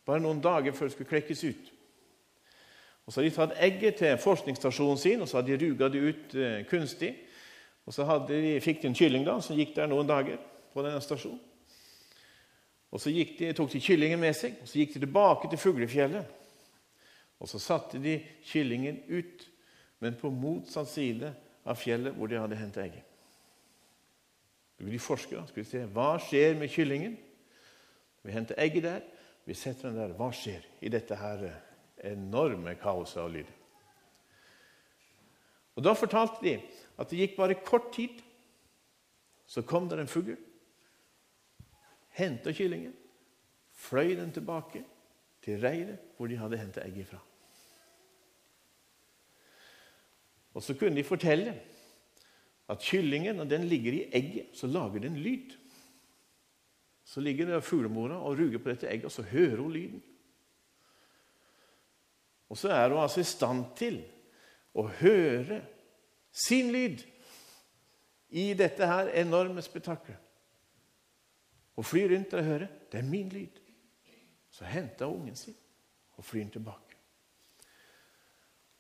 bare 0.08 0.24
noen 0.24 0.40
dager 0.40 0.76
før 0.76 0.88
det 0.88 0.96
skulle 0.96 1.12
klekkes 1.12 1.44
ut. 1.44 1.74
Og 3.08 3.14
Så 3.14 3.22
hadde 3.22 3.30
de 3.30 3.36
tatt 3.36 3.60
egget 3.64 4.00
til 4.02 4.18
forskningsstasjonen 4.20 5.00
sin 5.00 5.22
og 5.24 5.30
så 5.30 5.40
hadde 5.40 5.56
de 5.56 5.68
ruga 5.68 5.88
det 5.92 6.04
ut 6.04 6.36
eh, 6.36 6.64
kunstig. 6.68 7.14
Og 7.88 7.94
Så 7.94 8.04
de, 8.28 8.60
fikk 8.64 8.82
de 8.82 8.90
en 8.90 8.96
kylling 8.96 9.28
da, 9.28 9.38
som 9.42 9.56
gikk 9.56 9.76
der 9.76 9.88
noen 9.88 10.08
dager 10.08 10.40
på 10.74 10.84
denne 10.84 11.00
stasjonen. 11.04 11.40
Og 12.92 13.02
Så 13.04 13.12
de, 13.12 13.52
tok 13.56 13.72
de 13.72 13.84
kyllingen 13.84 14.20
med 14.20 14.36
seg 14.36 14.60
og 14.62 14.68
så 14.68 14.80
gikk 14.80 14.96
de 14.96 15.04
tilbake 15.04 15.52
til 15.52 15.60
fuglefjellet. 15.60 16.36
Og 17.40 17.52
Så 17.52 17.60
satte 17.60 18.00
de 18.00 18.20
kyllingen 18.48 19.04
ut, 19.08 19.48
men 20.00 20.18
på 20.20 20.32
motsatt 20.34 20.90
side 20.92 21.34
av 21.68 21.80
fjellet 21.80 22.16
hvor 22.16 22.30
de 22.32 22.40
hadde 22.40 22.60
hentet 22.60 22.84
egget. 22.86 23.04
De 24.78 25.00
forske 25.02 25.34
da? 25.34 25.46
skulle 25.50 25.66
se 25.66 25.86
hva 25.90 26.18
skjer 26.22 26.58
med 26.60 26.70
kyllingen. 26.70 27.16
Vi 28.22 28.34
henter 28.34 28.60
egget 28.62 28.86
der. 28.86 29.06
Vi 29.48 29.56
setter 29.58 29.90
den 29.90 29.98
der. 29.98 30.14
Hva 30.18 30.30
skjer 30.36 30.66
i 30.86 30.92
dette 30.94 31.18
her 31.18 31.48
enorme 32.06 32.76
kaoset 32.78 33.24
av 33.24 33.32
lyd? 33.34 33.50
Og 35.78 35.84
Da 35.86 35.94
fortalte 35.94 36.42
de 36.44 36.58
at 36.98 37.10
det 37.10 37.20
gikk 37.22 37.36
bare 37.38 37.58
kort 37.66 37.92
tid, 37.94 38.22
så 39.48 39.62
kom 39.62 39.90
det 39.90 40.00
en 40.02 40.10
fugl 40.12 40.36
henta 42.18 42.54
kyllingen, 42.54 42.94
fløy 43.78 44.16
den 44.18 44.32
tilbake 44.34 44.84
til 45.46 45.62
reiret 45.62 46.02
hvor 46.18 46.28
de 46.28 46.40
hadde 46.40 46.58
henta 46.58 46.84
egget 46.86 47.12
fra. 47.12 47.20
Og 50.58 50.64
Så 50.64 50.74
kunne 50.74 50.98
de 50.98 51.04
fortelle 51.06 51.54
at 52.70 52.82
kyllingen, 52.82 53.36
når 53.36 53.46
den 53.46 53.68
ligger 53.70 53.94
i 53.94 54.10
egget, 54.12 54.48
så 54.58 54.68
lager 54.68 55.00
den 55.00 55.18
lyd. 55.18 55.54
Så 57.06 57.22
ligger 57.22 57.60
fuglemora 57.60 58.18
og 58.18 58.40
ruger 58.40 58.58
på 58.58 58.70
dette 58.70 58.90
egget, 58.90 59.06
og 59.06 59.12
så 59.12 59.22
hører 59.22 59.62
hun 59.62 59.72
lyden. 59.72 60.04
Og 62.50 62.58
så 62.58 62.70
er 62.70 62.90
hun 62.90 63.04
altså 63.04 63.22
i 63.22 63.30
stand 63.30 63.64
til 63.78 64.02
å 64.74 64.88
høre 64.88 65.62
sin 66.34 66.74
lyd 66.74 67.06
i 68.30 68.50
dette 68.58 68.88
her 68.88 69.14
enorme 69.14 69.62
spetakkelet. 69.62 70.20
Og 71.78 71.86
flyr 71.86 72.16
rundt 72.16 72.34
og 72.34 72.44
hører 72.44 72.68
det 72.92 73.00
er 73.00 73.10
min 73.14 73.30
lyd. 73.30 73.62
Så 74.50 74.66
henter 74.66 75.06
hun 75.06 75.22
ungen 75.22 75.36
sin 75.36 75.56
og 76.18 76.26
flyr 76.26 76.50
tilbake. 76.50 76.98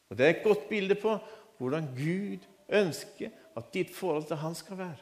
Og 0.09 0.17
Det 0.17 0.25
er 0.25 0.29
et 0.29 0.43
godt 0.43 0.69
bilde 0.69 0.95
på 0.95 1.19
hvordan 1.57 1.89
Gud 1.97 2.45
ønsker 2.69 3.29
at 3.57 3.73
ditt 3.73 3.95
forhold 3.95 4.27
til 4.27 4.35
Han 4.35 4.55
skal 4.55 4.77
være. 4.77 4.95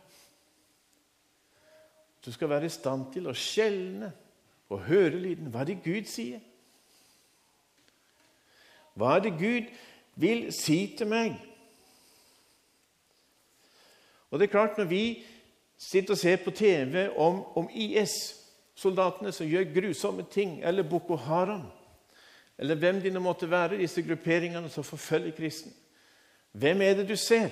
Du 2.25 2.31
skal 2.31 2.49
være 2.49 2.65
i 2.65 2.69
stand 2.69 3.11
til 3.13 3.27
å 3.27 3.33
skjelne 3.37 4.11
og 4.69 4.79
høre 4.87 5.19
lyden. 5.19 5.51
Hva 5.53 5.61
er 5.61 5.69
det 5.69 5.83
Gud 5.83 6.07
sier? 6.09 6.39
Hva 8.95 9.17
er 9.17 9.25
det 9.27 9.35
Gud 9.37 9.69
vil 10.15 10.47
si 10.55 10.95
til 10.97 11.07
meg? 11.11 11.35
Og 14.31 14.39
det 14.39 14.47
er 14.47 14.51
klart, 14.51 14.77
Når 14.77 14.85
vi 14.85 15.23
sitter 15.77 16.13
og 16.13 16.17
ser 16.17 16.35
på 16.43 16.51
TV 16.51 17.09
om, 17.17 17.43
om 17.55 17.69
IS-soldatene 17.69 19.31
som 19.31 19.47
gjør 19.47 19.73
grusomme 19.75 20.25
ting, 20.31 20.63
eller 20.63 20.83
Boko 20.83 21.15
Haram, 21.15 21.67
eller 22.57 22.75
hvem 22.75 23.01
de 23.01 23.11
nå 23.11 23.19
måtte 23.19 23.51
være, 23.51 23.77
disse 23.77 24.01
grupperingene 24.01 24.69
som 24.69 24.83
forfølger 24.83 25.35
kristne 25.35 25.71
Hvem 26.55 26.81
er 26.81 26.93
det 26.95 27.07
du 27.09 27.15
ser? 27.19 27.51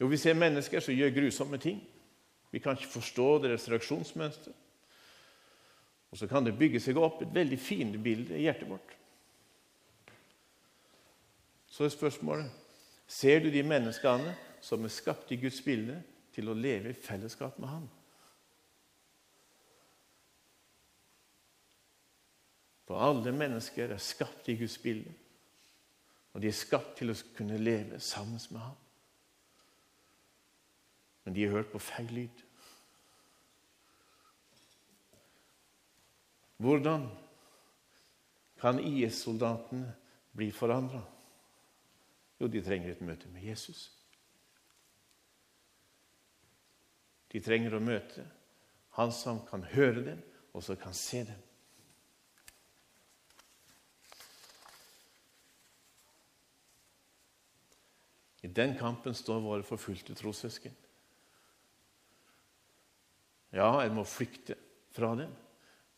Jo, 0.00 0.06
vi 0.06 0.20
ser 0.20 0.36
mennesker 0.36 0.82
som 0.84 0.94
gjør 0.94 1.14
grusomme 1.16 1.58
ting. 1.58 1.80
Vi 2.52 2.60
kan 2.60 2.76
ikke 2.76 2.92
forstå 2.92 3.28
deres 3.42 3.66
reaksjonsmønster. 3.70 4.52
Og 6.10 6.18
så 6.18 6.28
kan 6.28 6.44
det 6.44 6.58
bygge 6.58 6.80
seg 6.80 6.96
opp 7.00 7.22
et 7.22 7.34
veldig 7.34 7.58
fint 7.60 7.96
bilde 8.04 8.36
i 8.36 8.46
hjertet 8.46 8.68
vårt. 8.68 8.94
Så 11.68 11.84
er 11.84 11.92
spørsmålet 11.92 12.52
ser 13.08 13.40
du 13.40 13.50
de 13.52 13.62
menneskene 13.64 14.34
som 14.64 14.84
er 14.84 14.92
skapt 14.92 15.32
i 15.32 15.40
Guds 15.40 15.60
bilde, 15.64 16.02
til 16.38 16.52
å 16.52 16.54
leve 16.54 16.92
i 16.92 16.94
fellesskap 16.94 17.56
med 17.58 17.70
Han. 17.72 17.86
For 22.86 23.00
alle 23.02 23.32
mennesker 23.34 23.90
er 23.90 23.98
skapt 24.02 24.46
i 24.52 24.54
Guds 24.60 24.76
bilde, 24.78 25.10
og 26.32 26.42
de 26.42 26.50
er 26.50 26.56
skapt 26.56 26.96
til 26.98 27.12
å 27.12 27.16
kunne 27.36 27.58
leve 27.60 28.00
sammen 28.04 28.40
med 28.50 28.60
Ham. 28.60 28.76
Men 31.24 31.34
de 31.36 31.44
har 31.44 31.56
hørt 31.58 31.72
på 31.72 31.80
feil 31.82 32.12
lyd. 32.14 32.44
Hvordan 36.58 37.04
kan 38.58 38.80
IS-soldatene 38.82 39.92
bli 40.34 40.50
forandra? 40.50 41.02
Jo, 42.40 42.48
de 42.48 42.62
trenger 42.62 42.94
et 42.94 43.04
møte 43.04 43.30
med 43.30 43.44
Jesus. 43.44 43.88
De 47.28 47.42
trenger 47.44 47.76
å 47.76 47.82
møte 47.82 48.24
han 48.98 49.12
som 49.14 49.44
kan 49.46 49.62
høre 49.74 50.02
dem, 50.02 50.22
og 50.56 50.64
som 50.64 50.78
kan 50.80 50.96
se 50.96 51.22
dem. 51.28 51.47
I 58.42 58.48
den 58.48 58.76
kampen 58.78 59.14
står 59.14 59.42
våre 59.42 59.66
forfulgte 59.66 60.14
trossøsken. 60.14 60.74
Ja, 63.52 63.70
en 63.82 63.96
må 63.96 64.04
flykte 64.06 64.54
fra 64.94 65.14
dem, 65.18 65.32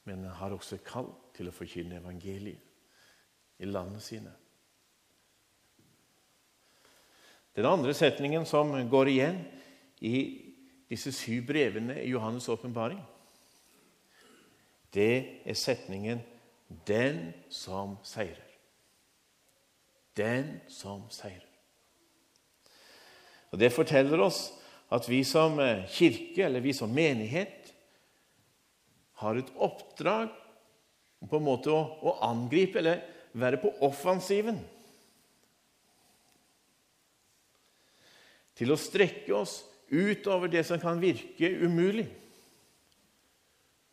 men 0.06 0.24
en 0.24 0.38
har 0.38 0.54
også 0.54 0.78
kall 0.86 1.10
til 1.36 1.50
å 1.50 1.54
forkynne 1.54 1.98
evangeliet 1.98 3.60
i 3.60 3.68
landene 3.68 4.00
sine. 4.00 4.32
Den 7.56 7.66
andre 7.66 7.92
setningen 7.96 8.46
som 8.46 8.70
går 8.88 9.10
igjen 9.10 9.40
i 10.06 10.16
disse 10.90 11.12
syv 11.12 11.48
brevene 11.50 11.98
i 12.00 12.12
Johannes' 12.12 12.48
åpenbaring, 12.50 13.02
det 14.94 15.42
er 15.44 15.54
setningen 15.54 16.22
'Den 16.86 17.34
som 17.48 17.96
seirer'. 18.02 18.58
Den 20.16 20.60
som 20.68 21.10
seirer. 21.10 21.49
Og 23.50 23.58
Det 23.58 23.72
forteller 23.74 24.20
oss 24.22 24.50
at 24.90 25.06
vi 25.10 25.22
som 25.26 25.58
eh, 25.62 25.86
kirke, 25.90 26.44
eller 26.46 26.62
vi 26.62 26.74
som 26.74 26.90
menighet, 26.90 27.70
har 29.20 29.36
et 29.36 29.50
oppdrag 29.54 30.30
på 31.28 31.36
en 31.36 31.44
måte 31.44 31.72
å, 31.72 31.80
å 32.00 32.16
angripe 32.24 32.80
eller 32.80 33.02
være 33.36 33.60
på 33.60 33.72
offensiven. 33.84 34.58
Til 38.56 38.72
å 38.72 38.80
strekke 38.80 39.34
oss 39.36 39.60
utover 39.90 40.50
det 40.52 40.64
som 40.68 40.80
kan 40.80 41.00
virke 41.02 41.50
umulig, 41.60 42.08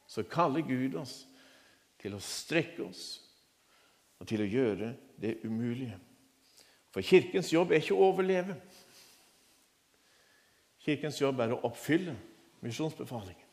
så 0.07 0.23
kaller 0.23 0.63
Gud 0.65 0.95
oss 0.99 1.25
til 1.99 2.15
å 2.15 2.23
strekke 2.23 2.85
oss 2.85 3.05
og 4.17 4.29
til 4.29 4.41
å 4.41 4.49
gjøre 4.49 4.93
det 5.19 5.37
umulige. 5.43 5.97
For 6.93 7.05
Kirkens 7.05 7.51
jobb 7.53 7.73
er 7.73 7.83
ikke 7.83 7.97
å 7.97 8.07
overleve. 8.07 8.55
Kirkens 10.87 11.19
jobb 11.19 11.41
er 11.43 11.51
å 11.51 11.63
oppfylle 11.67 12.13
misjonsbefalingen. 12.63 13.43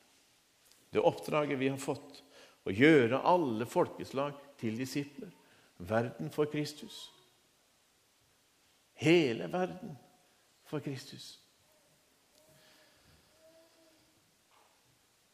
Det 0.95 1.03
oppdraget 1.03 1.59
vi 1.59 1.73
har 1.73 1.81
fått, 1.83 2.21
å 2.65 2.73
gjøre 2.73 3.19
alle 3.27 3.67
folkeslag 3.67 4.37
til 4.61 4.77
disipler. 4.79 5.33
Verden 5.83 6.31
for 6.33 6.47
Kristus. 6.47 7.09
Hele 9.03 9.49
verden 9.51 9.97
for 10.71 10.79
Kristus. 10.81 11.41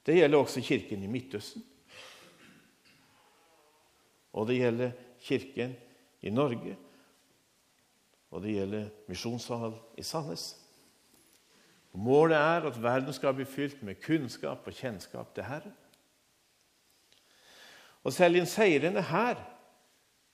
Det 0.06 0.16
gjelder 0.16 0.40
også 0.40 0.64
kirken 0.64 1.04
i 1.04 1.12
Midtøsten. 1.12 1.62
Og 4.32 4.48
det 4.48 4.56
gjelder 4.56 4.96
kirken 5.20 5.76
i 6.24 6.32
Norge. 6.32 6.78
Og 8.30 8.42
det 8.42 8.56
gjelder 8.56 8.88
misjonssal 9.10 9.76
i 10.00 10.06
Sandnes. 10.06 10.54
Målet 11.92 12.38
er 12.38 12.66
at 12.68 12.82
verden 12.82 13.12
skal 13.12 13.34
bli 13.34 13.44
fylt 13.48 13.82
med 13.82 13.98
kunnskap 14.02 14.66
og 14.66 14.76
kjennskap 14.76 15.34
til 15.34 15.44
Herren. 15.44 15.74
Og 18.06 18.14
selv 18.14 18.36
i 18.36 18.40
en 18.40 18.48
seirende 18.48 19.02
hær 19.02 19.40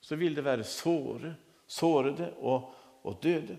så 0.01 0.17
vil 0.17 0.37
det 0.37 0.45
være 0.45 0.65
såre, 0.65 1.33
sårede 1.67 2.29
og, 2.39 2.69
og 3.03 3.19
døde. 3.23 3.57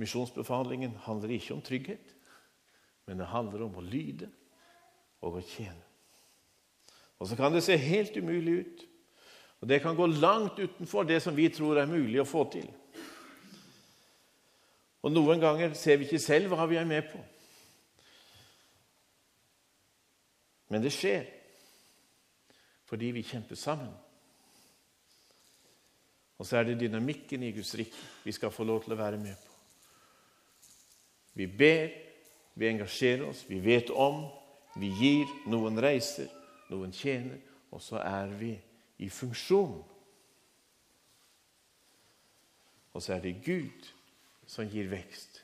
Misjonsbefalingen 0.00 0.94
handler 1.04 1.34
ikke 1.36 1.54
om 1.54 1.60
trygghet 1.62 2.14
men 3.10 3.18
det 3.18 3.26
handler 3.26 3.64
om 3.66 3.72
å 3.74 3.82
lyde 3.82 4.28
og 5.26 5.40
å 5.40 5.42
tjene. 5.42 5.82
Og 7.18 7.26
så 7.26 7.34
kan 7.34 7.50
det 7.50 7.64
se 7.66 7.74
helt 7.74 8.14
umulig 8.14 8.52
ut. 8.60 8.84
Og 9.58 9.66
det 9.66 9.80
kan 9.82 9.96
gå 9.98 10.06
langt 10.06 10.60
utenfor 10.60 11.08
det 11.08 11.16
som 11.24 11.34
vi 11.34 11.48
tror 11.50 11.80
er 11.82 11.90
mulig 11.90 12.20
å 12.22 12.28
få 12.28 12.44
til. 12.52 12.68
Og 15.00 15.12
noen 15.12 15.40
ganger 15.40 15.74
ser 15.78 15.96
vi 16.00 16.08
ikke 16.08 16.20
selv 16.22 16.52
hva 16.52 16.66
vi 16.68 16.76
er 16.76 16.88
med 16.88 17.06
på. 17.08 17.20
Men 20.70 20.84
det 20.84 20.94
skjer 20.94 21.26
fordi 22.90 23.12
vi 23.14 23.22
kjemper 23.22 23.54
sammen. 23.54 23.92
Og 26.42 26.46
så 26.46 26.58
er 26.58 26.66
det 26.66 26.80
dynamikken 26.80 27.42
i 27.46 27.52
Guds 27.54 27.70
rike 27.78 28.06
vi 28.24 28.32
skal 28.34 28.50
få 28.50 28.64
lov 28.66 28.82
til 28.82 28.96
å 28.96 28.98
være 28.98 29.18
med 29.20 29.36
på. 29.38 29.58
Vi 31.38 31.46
ber 31.46 31.92
vi 32.60 32.68
engasjerer 32.68 33.28
oss, 33.28 33.44
vi 33.48 33.60
vet 33.60 33.90
om, 33.90 34.26
vi 34.76 34.90
gir, 34.98 35.30
noen 35.48 35.78
reiser, 35.80 36.28
noen 36.70 36.92
tjener, 36.92 37.38
og 37.70 37.82
så 37.82 38.02
er 38.02 38.34
vi 38.36 38.50
i 39.00 39.08
funksjon. 39.08 39.78
Og 42.92 43.02
så 43.02 43.14
er 43.14 43.24
det 43.24 43.38
Gud 43.46 43.88
som 44.50 44.66
gir 44.66 44.90
vekst. 44.90 45.38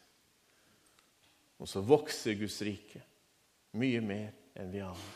Og 1.62 1.70
så 1.70 1.82
vokser 1.84 2.36
Guds 2.40 2.58
rike 2.66 3.02
mye 3.76 4.00
mer 4.02 4.32
enn 4.56 4.72
vi 4.72 4.82
aner. 4.82 5.14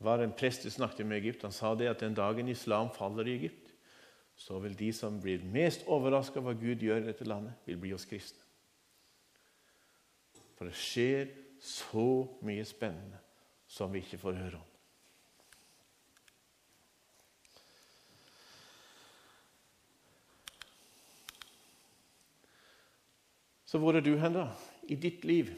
Det 0.00 0.06
var 0.08 0.22
en 0.24 0.32
prest 0.32 0.64
du 0.64 0.70
snakket 0.72 1.04
med 1.06 1.20
Egypt. 1.20 1.44
Han 1.44 1.52
sa 1.52 1.74
det 1.76 1.90
at 1.90 2.00
den 2.00 2.16
dagen 2.16 2.48
islam 2.48 2.88
faller 2.94 3.28
i 3.28 3.36
Egypt, 3.36 3.68
så 4.40 4.56
vil 4.64 4.76
de 4.76 4.88
som 4.96 5.18
blir 5.20 5.44
mest 5.44 5.84
overraska 5.84 6.40
over 6.40 6.54
hva 6.54 6.62
Gud 6.62 6.80
gjør 6.86 7.02
i 7.02 7.10
dette 7.10 7.26
landet, 7.28 7.58
vil 7.68 7.76
bli 7.82 7.92
oss 7.92 8.08
kristne. 8.08 8.40
For 10.56 10.68
det 10.68 10.76
skjer 10.80 11.28
så 11.60 12.08
mye 12.44 12.64
spennende 12.68 13.20
som 13.68 13.92
vi 13.92 14.00
ikke 14.00 14.20
får 14.22 14.40
høre 14.40 14.62
om. 14.62 14.69
Så 23.70 23.78
hvor 23.78 23.94
er 23.94 24.00
du 24.02 24.16
hen, 24.18 24.34
da? 24.34 24.48
I 24.90 24.96
ditt 24.98 25.22
liv? 25.24 25.52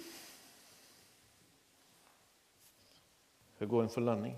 Skal 3.55 3.71
gå 3.73 3.79
inn 3.81 3.93
for 3.93 4.05
landing. 4.05 4.35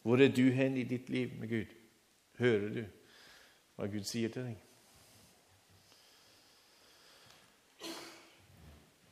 Hvor 0.00 0.22
er 0.24 0.30
du 0.32 0.46
hen 0.56 0.78
i 0.80 0.84
ditt 0.88 1.10
liv 1.12 1.34
med 1.36 1.50
Gud? 1.50 1.74
Hører 2.38 2.68
du 2.72 2.78
hva 3.76 3.88
Gud 3.92 4.06
sier 4.08 4.32
til 4.32 4.46
deg? 4.48 4.62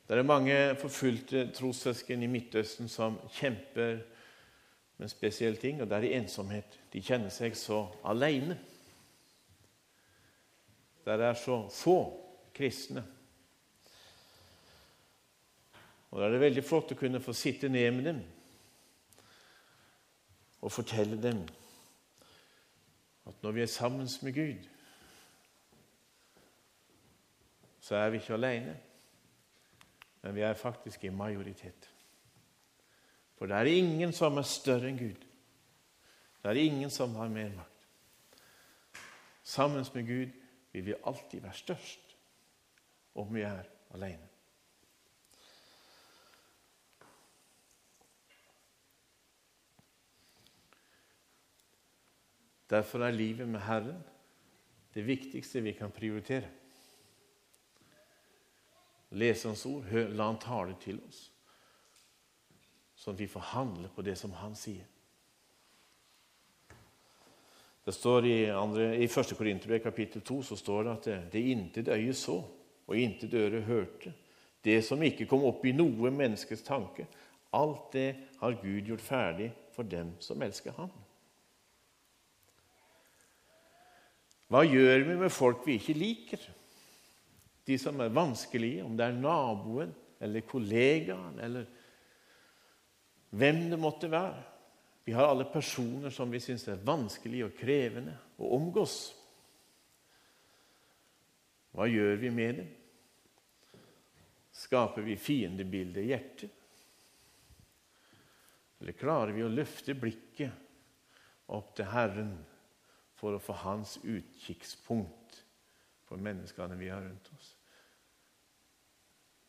Det 0.07 0.17
er 0.17 0.25
mange 0.25 0.55
forfulgte 0.81 1.43
trossøsken 1.53 2.25
i 2.25 2.29
Midtøsten 2.31 2.89
som 2.89 3.19
kjemper 3.35 3.99
med 4.97 5.05
en 5.05 5.11
spesiell 5.13 5.61
ting, 5.61 5.83
og 5.83 5.91
det 5.91 5.99
er 5.99 6.07
i 6.07 6.15
ensomhet. 6.17 6.79
De 6.89 7.03
kjenner 7.05 7.29
seg 7.29 7.53
så 7.53 7.83
alene. 8.09 8.57
Der 11.05 11.21
er 11.27 11.37
så 11.37 11.59
få 11.69 11.99
kristne. 12.59 13.05
Og 16.11 16.19
Da 16.19 16.25
er 16.25 16.33
det 16.33 16.41
veldig 16.41 16.63
flott 16.65 16.91
å 16.91 16.97
kunne 16.99 17.21
få 17.23 17.33
sitte 17.37 17.69
ned 17.69 17.91
med 17.95 18.09
dem 18.09 18.19
og 20.59 20.73
fortelle 20.75 21.15
dem 21.21 21.45
at 23.29 23.43
når 23.45 23.55
vi 23.55 23.61
er 23.61 23.69
sammen 23.71 24.09
med 24.25 24.33
Gud, 24.33 24.65
så 27.79 27.95
er 27.95 28.09
vi 28.09 28.19
ikke 28.19 28.33
alene, 28.33 28.73
men 30.21 30.35
vi 30.35 30.41
er 30.41 30.57
faktisk 30.57 31.03
i 31.05 31.13
majoritet. 31.13 31.87
For 33.37 33.45
det 33.45 33.55
er 33.55 33.71
ingen 33.71 34.11
som 34.13 34.37
er 34.37 34.49
større 34.49 34.89
enn 34.89 34.99
Gud. 34.99 35.23
Det 36.41 36.51
er 36.51 36.59
ingen 36.59 36.89
som 36.89 37.15
har 37.15 37.29
mer 37.31 37.53
makt. 37.55 37.87
Sammen 39.43 39.85
med 39.93 40.07
Gud 40.07 40.35
vil 40.73 40.85
vi 40.85 41.01
alltid 41.05 41.45
være 41.45 41.61
størst 41.63 42.08
om 43.13 43.33
vi 43.33 43.41
er 43.41 43.65
alene. 43.95 44.27
Derfor 52.69 53.01
er 53.01 53.11
livet 53.11 53.49
med 53.49 53.63
Herren 53.65 54.01
det 54.93 55.05
viktigste 55.05 55.61
vi 55.61 55.73
kan 55.73 55.91
prioritere. 55.91 56.49
Lese 59.09 59.47
Hans 59.47 59.65
ord, 59.65 59.89
la 59.89 60.27
Han 60.29 60.37
tale 60.41 60.75
til 60.81 60.99
oss, 61.01 61.23
sånn 62.93 63.15
at 63.15 63.21
vi 63.23 63.29
får 63.29 63.47
handle 63.55 63.89
på 63.93 64.05
det 64.05 64.15
som 64.17 64.33
Han 64.37 64.53
sier. 64.57 64.85
Det 67.85 67.95
står 67.95 68.25
I, 68.29 68.37
andre, 68.53 68.91
i 69.01 69.07
1. 69.07 69.33
Korinterbrev 69.37 69.81
kapittel 69.81 70.21
2 70.21 70.41
så 70.51 70.57
står 70.59 70.83
det 70.83 70.91
at 70.91 71.05
det, 71.07 71.19
det 71.33 71.45
intet 71.55 71.89
øye 71.89 72.13
så, 72.13 72.37
og 72.89 72.97
intet 72.97 73.35
øre 73.37 73.61
hørte, 73.67 74.13
det 74.65 74.81
som 74.83 75.01
ikke 75.05 75.27
kom 75.29 75.45
opp 75.47 75.63
i 75.65 75.75
noe 75.75 76.11
menneskes 76.11 76.65
tanke, 76.65 77.05
alt 77.55 77.93
det 77.93 78.09
har 78.41 78.57
Gud 78.61 78.89
gjort 78.89 79.05
ferdig 79.05 79.51
for 79.73 79.87
dem 79.87 80.11
som 80.21 80.41
elsker 80.43 80.75
Ham. 80.77 80.91
Hva 84.49 84.63
gjør 84.65 85.05
vi 85.05 85.17
med 85.21 85.31
folk 85.33 85.61
vi 85.67 85.77
ikke 85.77 85.93
liker? 85.93 86.41
De 87.69 87.77
som 87.77 87.99
er 88.01 88.13
vanskelige, 88.13 88.81
om 88.85 88.95
det 88.97 89.05
er 89.05 89.19
naboen 89.21 89.93
eller 90.19 90.45
kollegaen 90.49 91.37
eller 91.45 91.67
hvem 93.29 93.67
det 93.69 93.77
måtte 93.79 94.09
være. 94.09 94.41
Vi 95.05 95.13
har 95.13 95.29
alle 95.29 95.45
personer 95.53 96.09
som 96.13 96.31
vi 96.33 96.41
syns 96.41 96.67
er 96.69 96.81
vanskelig 96.85 97.45
og 97.45 97.55
krevende 97.57 98.15
å 98.41 98.49
omgås. 98.57 98.97
Hva 101.73 101.85
gjør 101.89 102.17
vi 102.21 102.33
med 102.33 102.59
dem? 102.59 102.75
Skaper 104.59 105.05
vi 105.05 105.15
fiendebildet 105.15 106.03
i 106.03 106.09
hjertet? 106.09 106.55
Eller 108.79 108.95
klarer 108.95 109.31
vi 109.35 109.43
å 109.43 109.51
løfte 109.51 109.95
blikket 109.95 110.51
opp 111.51 111.71
til 111.77 111.87
Herren 111.91 112.33
for 113.19 113.35
å 113.35 113.43
få 113.43 113.55
hans 113.63 113.97
utkikkspunkt 114.03 115.39
for 116.07 116.21
menneskene 116.23 116.77
vi 116.79 116.91
har 116.91 117.03
rundt 117.03 117.31
oss. 117.35 117.49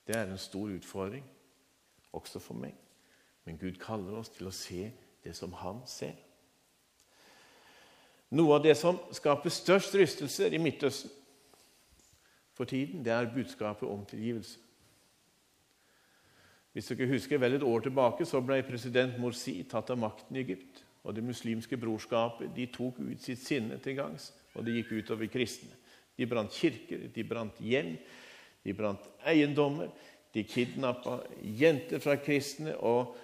Det 0.06 0.16
er 0.18 0.30
en 0.30 0.40
stor 0.42 0.70
utfordring, 0.74 1.26
også 2.14 2.42
for 2.42 2.58
meg. 2.58 2.74
Men 3.46 3.58
Gud 3.58 3.78
kaller 3.82 4.18
oss 4.18 4.32
til 4.34 4.50
å 4.50 4.54
se 4.54 4.88
det 5.24 5.34
som 5.36 5.54
han 5.58 5.82
ser. 5.90 6.16
Noe 8.34 8.58
av 8.58 8.64
det 8.64 8.76
som 8.78 8.98
skaper 9.14 9.50
størst 9.50 9.94
rystelser 9.98 10.54
i 10.54 10.62
Midtøsten 10.62 11.14
for 12.54 12.68
tiden, 12.68 13.04
det 13.04 13.14
er 13.14 13.30
budskapet 13.34 13.88
om 13.88 14.02
tilgivelse. 14.06 14.58
Hvis 16.72 16.92
dere 16.92 17.08
husker 17.10 17.40
vel 17.42 17.56
Et 17.58 17.66
år 17.66 17.82
tilbake 17.82 18.26
så 18.28 18.40
ble 18.40 18.60
president 18.62 19.18
Morsi 19.18 19.64
tatt 19.68 19.90
av 19.90 19.98
makten 19.98 20.36
i 20.36 20.44
Egypt 20.44 20.84
og 21.02 21.16
det 21.16 21.24
muslimske 21.24 21.78
brorskapet 21.80 22.52
de 22.54 22.66
tok 22.72 23.00
ut 23.00 23.22
sitt 23.24 23.40
sinne 23.40 23.78
til 23.80 23.96
gangs, 23.96 24.30
og 24.54 24.66
det 24.66 24.76
gikk 24.76 24.92
utover 25.00 25.30
kristne. 25.32 25.72
De 26.16 26.26
brant 26.28 26.52
kirker, 26.52 27.06
de 27.14 27.24
brant 27.24 27.60
hjem, 27.64 27.94
de 28.64 28.74
brant 28.76 29.06
eiendommer. 29.24 29.88
De 30.30 30.44
kidnappa 30.46 31.16
jenter 31.42 32.02
fra 32.02 32.18
kristne 32.20 32.76
og 32.86 33.16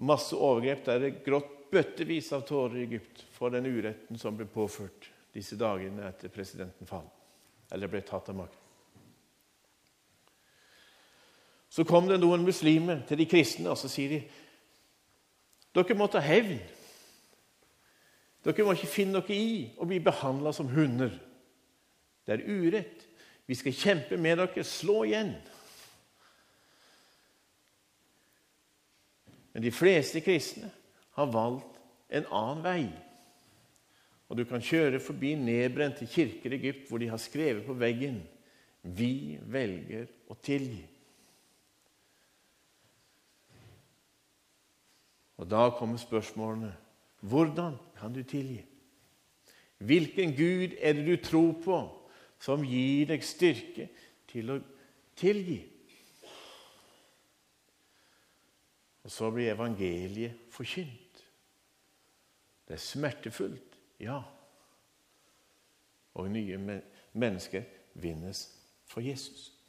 masse 0.00 0.36
overgrep. 0.36 0.84
Der 0.86 1.02
Det 1.02 1.24
grått 1.26 1.50
bøttevis 1.70 2.32
av 2.32 2.46
tårer 2.46 2.78
i 2.78 2.86
Egypt 2.86 3.24
for 3.34 3.50
den 3.50 3.66
uretten 3.66 4.18
som 4.18 4.36
ble 4.36 4.46
påført 4.46 5.10
disse 5.34 5.58
dagene 5.58 6.06
etter 6.08 6.32
presidenten 6.32 6.86
falt, 6.86 7.12
eller 7.70 7.90
ble 7.90 8.00
tatt 8.00 8.30
av 8.30 8.36
makten. 8.36 8.69
Så 11.70 11.86
kom 11.86 12.08
det 12.10 12.18
noen 12.18 12.42
muslimer 12.42 13.04
til 13.06 13.20
de 13.20 13.28
kristne, 13.30 13.70
og 13.70 13.78
så 13.78 13.88
sier 13.90 14.16
de 14.16 14.20
dere 15.70 15.94
må 15.94 16.08
ta 16.10 16.18
hevn. 16.18 16.58
Dere 18.42 18.64
må 18.66 18.74
ikke 18.74 18.90
finne 18.90 19.20
dere 19.20 19.36
i 19.36 19.68
å 19.78 19.86
bli 19.86 20.00
behandla 20.02 20.50
som 20.56 20.70
hunder. 20.72 21.12
Det 22.26 22.38
er 22.38 22.48
urett. 22.48 23.06
Vi 23.46 23.58
skal 23.58 23.76
kjempe 23.76 24.18
med 24.18 24.40
dere. 24.40 24.64
Slå 24.66 25.04
igjen. 25.06 25.34
Men 29.54 29.66
de 29.66 29.72
fleste 29.74 30.22
kristne 30.22 30.70
har 31.18 31.30
valgt 31.30 31.78
en 32.10 32.26
annen 32.26 32.66
vei. 32.66 32.84
Og 34.30 34.38
Du 34.38 34.44
kan 34.46 34.62
kjøre 34.62 35.02
forbi 35.02 35.34
nedbrente 35.34 36.06
kirker 36.06 36.52
i 36.54 36.58
Egypt 36.60 36.86
hvor 36.88 37.02
de 37.02 37.08
har 37.10 37.18
skrevet 37.18 37.66
på 37.66 37.74
veggen 37.74 38.22
'Vi 38.82 39.38
velger 39.42 40.06
å 40.30 40.34
tilgi'. 40.34 40.99
Og 45.40 45.48
Da 45.50 45.70
kommer 45.72 45.96
spørsmålene 45.96 46.76
hvordan 47.20 47.76
kan 47.98 48.12
du 48.14 48.22
tilgi? 48.22 48.64
Hvilken 49.78 50.36
Gud 50.36 50.76
er 50.78 50.92
det 50.92 51.06
du 51.06 51.24
tror 51.24 51.52
på, 51.64 51.78
som 52.38 52.64
gir 52.64 53.06
deg 53.08 53.24
styrke 53.24 53.88
til 54.28 54.52
å 54.52 54.58
tilgi? 55.16 55.60
Og 59.04 59.12
så 59.12 59.30
blir 59.32 59.52
evangeliet 59.52 60.36
forkynt. 60.52 61.24
Det 62.68 62.76
er 62.76 62.84
smertefullt, 62.84 63.78
ja. 64.00 64.20
Og 66.14 66.30
nye 66.30 66.80
mennesker 67.12 67.64
vinnes 67.94 68.44
for 68.84 69.00
Jesus. 69.00 69.59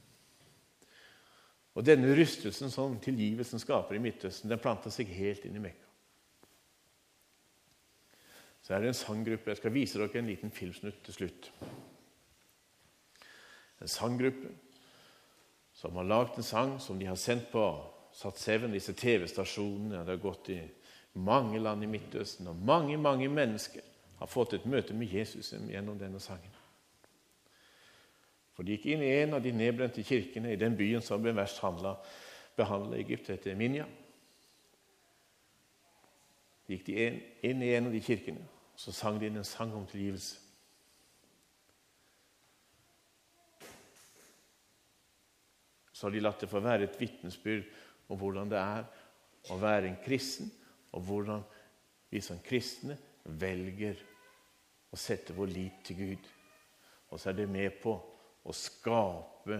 Og 1.75 1.85
Denne 1.87 2.11
rystelsen 2.17 2.71
som 2.71 2.97
tilgivelsen 2.99 3.61
skaper 3.61 3.95
i 3.95 4.03
Midtøsten, 4.03 4.51
den 4.51 4.59
planta 4.59 4.91
seg 4.91 5.07
helt 5.15 5.45
inn 5.47 5.55
i 5.55 5.63
Mekka 5.63 5.91
så 8.61 8.75
er 8.75 8.83
det 8.83 8.91
en 8.91 8.97
sanggruppe. 8.97 9.49
Jeg 9.49 9.57
skal 9.59 9.73
vise 9.73 9.99
dere 9.99 10.19
en 10.21 10.29
liten 10.29 10.51
filmsnutt 10.53 11.01
til 11.05 11.15
slutt. 11.15 11.49
En 13.81 13.89
sanggruppe 13.89 14.51
som 15.73 15.97
har 15.97 16.05
lagd 16.07 16.37
en 16.37 16.45
sang 16.45 16.75
som 16.79 16.99
de 16.99 17.09
har 17.09 17.17
sendt 17.19 17.49
på 17.51 17.63
Sat7, 18.15 18.67
disse 18.71 18.93
TV-stasjonene. 18.93 20.03
Det 20.05 20.13
har 20.13 20.21
gått 20.21 20.51
i 20.53 20.59
mange 21.13 21.59
land 21.59 21.83
i 21.83 21.89
Midtøsten, 21.89 22.47
og 22.47 22.63
mange 22.63 22.97
mange 23.01 23.29
mennesker 23.29 23.83
har 24.19 24.29
fått 24.29 24.53
et 24.53 24.67
møte 24.69 24.93
med 24.93 25.09
Jesus 25.09 25.51
gjennom 25.51 25.97
denne 25.97 26.21
sangen. 26.21 26.60
For 28.61 28.67
De 28.69 28.75
gikk 28.75 28.91
inn 28.93 29.01
i 29.01 29.13
en 29.23 29.31
av 29.33 29.39
de 29.41 29.49
nedbrente 29.57 30.03
kirkene 30.05 30.51
i 30.53 30.57
den 30.61 30.75
byen 30.77 31.01
som 31.01 31.23
ble 31.23 31.31
verst 31.33 31.57
behandla 31.63 32.93
i 32.93 32.99
Egypt, 33.01 33.31
heter 33.33 33.55
Minja. 33.57 33.87
gikk 36.69 36.83
de 36.85 37.07
inn 37.41 37.63
i 37.65 37.71
en 37.73 37.87
av 37.89 37.95
de 37.95 38.01
kirkene, 38.05 38.43
så 38.77 38.93
sang 38.93 39.17
de 39.17 39.31
inn 39.31 39.39
en 39.41 39.47
sang 39.49 39.73
om 39.73 39.87
tilgivelse. 39.89 40.37
Så 45.89 46.05
har 46.05 46.13
de 46.13 46.21
latt 46.21 46.45
det 46.45 46.51
få 46.53 46.61
være 46.61 46.85
et 46.85 47.01
vitnesbyrd 47.01 47.65
om 48.13 48.21
hvordan 48.21 48.53
det 48.53 48.61
er 48.61 48.85
å 49.49 49.57
være 49.57 49.89
en 49.89 49.99
kristen, 50.05 50.53
og 50.93 51.01
hvordan 51.09 51.41
vi 52.13 52.21
som 52.21 52.37
kristne 52.45 53.01
velger 53.25 54.05
å 54.93 55.01
sette 55.01 55.33
vår 55.33 55.49
lit 55.49 55.83
til 55.89 56.01
Gud. 56.05 56.31
Og 57.09 57.17
så 57.17 57.33
er 57.33 57.41
det 57.41 57.49
med 57.49 57.81
på 57.81 57.97
å 58.43 58.55
skape 58.55 59.59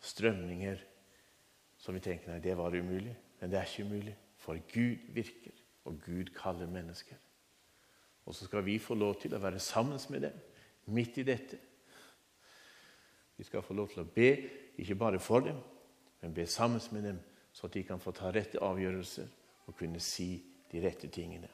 strømninger 0.00 0.84
som 1.80 1.96
vi 1.96 2.02
tenker 2.04 2.30
nei, 2.30 2.42
det 2.44 2.56
var 2.58 2.76
umulig. 2.76 3.14
Men 3.40 3.50
det 3.50 3.58
er 3.58 3.68
ikke 3.68 3.88
umulig, 3.88 4.14
for 4.36 4.60
Gud 4.72 5.10
virker 5.16 5.56
Og 5.88 5.96
Gud 6.04 6.28
kaller 6.36 6.68
mennesker. 6.68 7.16
Og 8.28 8.34
så 8.34 8.44
skal 8.44 8.64
vi 8.64 8.78
få 8.78 8.94
lov 8.94 9.14
til 9.22 9.32
å 9.34 9.38
være 9.40 9.58
sammen 9.58 9.98
med 10.12 10.20
dem 10.26 10.34
midt 10.92 11.16
i 11.18 11.24
dette. 11.24 11.56
Vi 13.36 13.46
skal 13.48 13.64
få 13.64 13.74
lov 13.74 13.88
til 13.88 14.02
å 14.02 14.10
be, 14.14 14.28
ikke 14.76 14.98
bare 15.00 15.18
for 15.18 15.40
dem, 15.40 15.56
men 16.20 16.34
be 16.36 16.44
sammen 16.46 16.80
med 16.92 17.06
dem, 17.08 17.20
så 17.52 17.66
at 17.66 17.74
de 17.74 17.82
kan 17.88 18.00
få 18.00 18.12
ta 18.12 18.28
rette 18.30 18.60
avgjørelser 18.60 19.32
og 19.66 19.76
kunne 19.78 20.00
si 20.04 20.34
de 20.70 20.82
rette 20.84 21.08
tingene. 21.08 21.48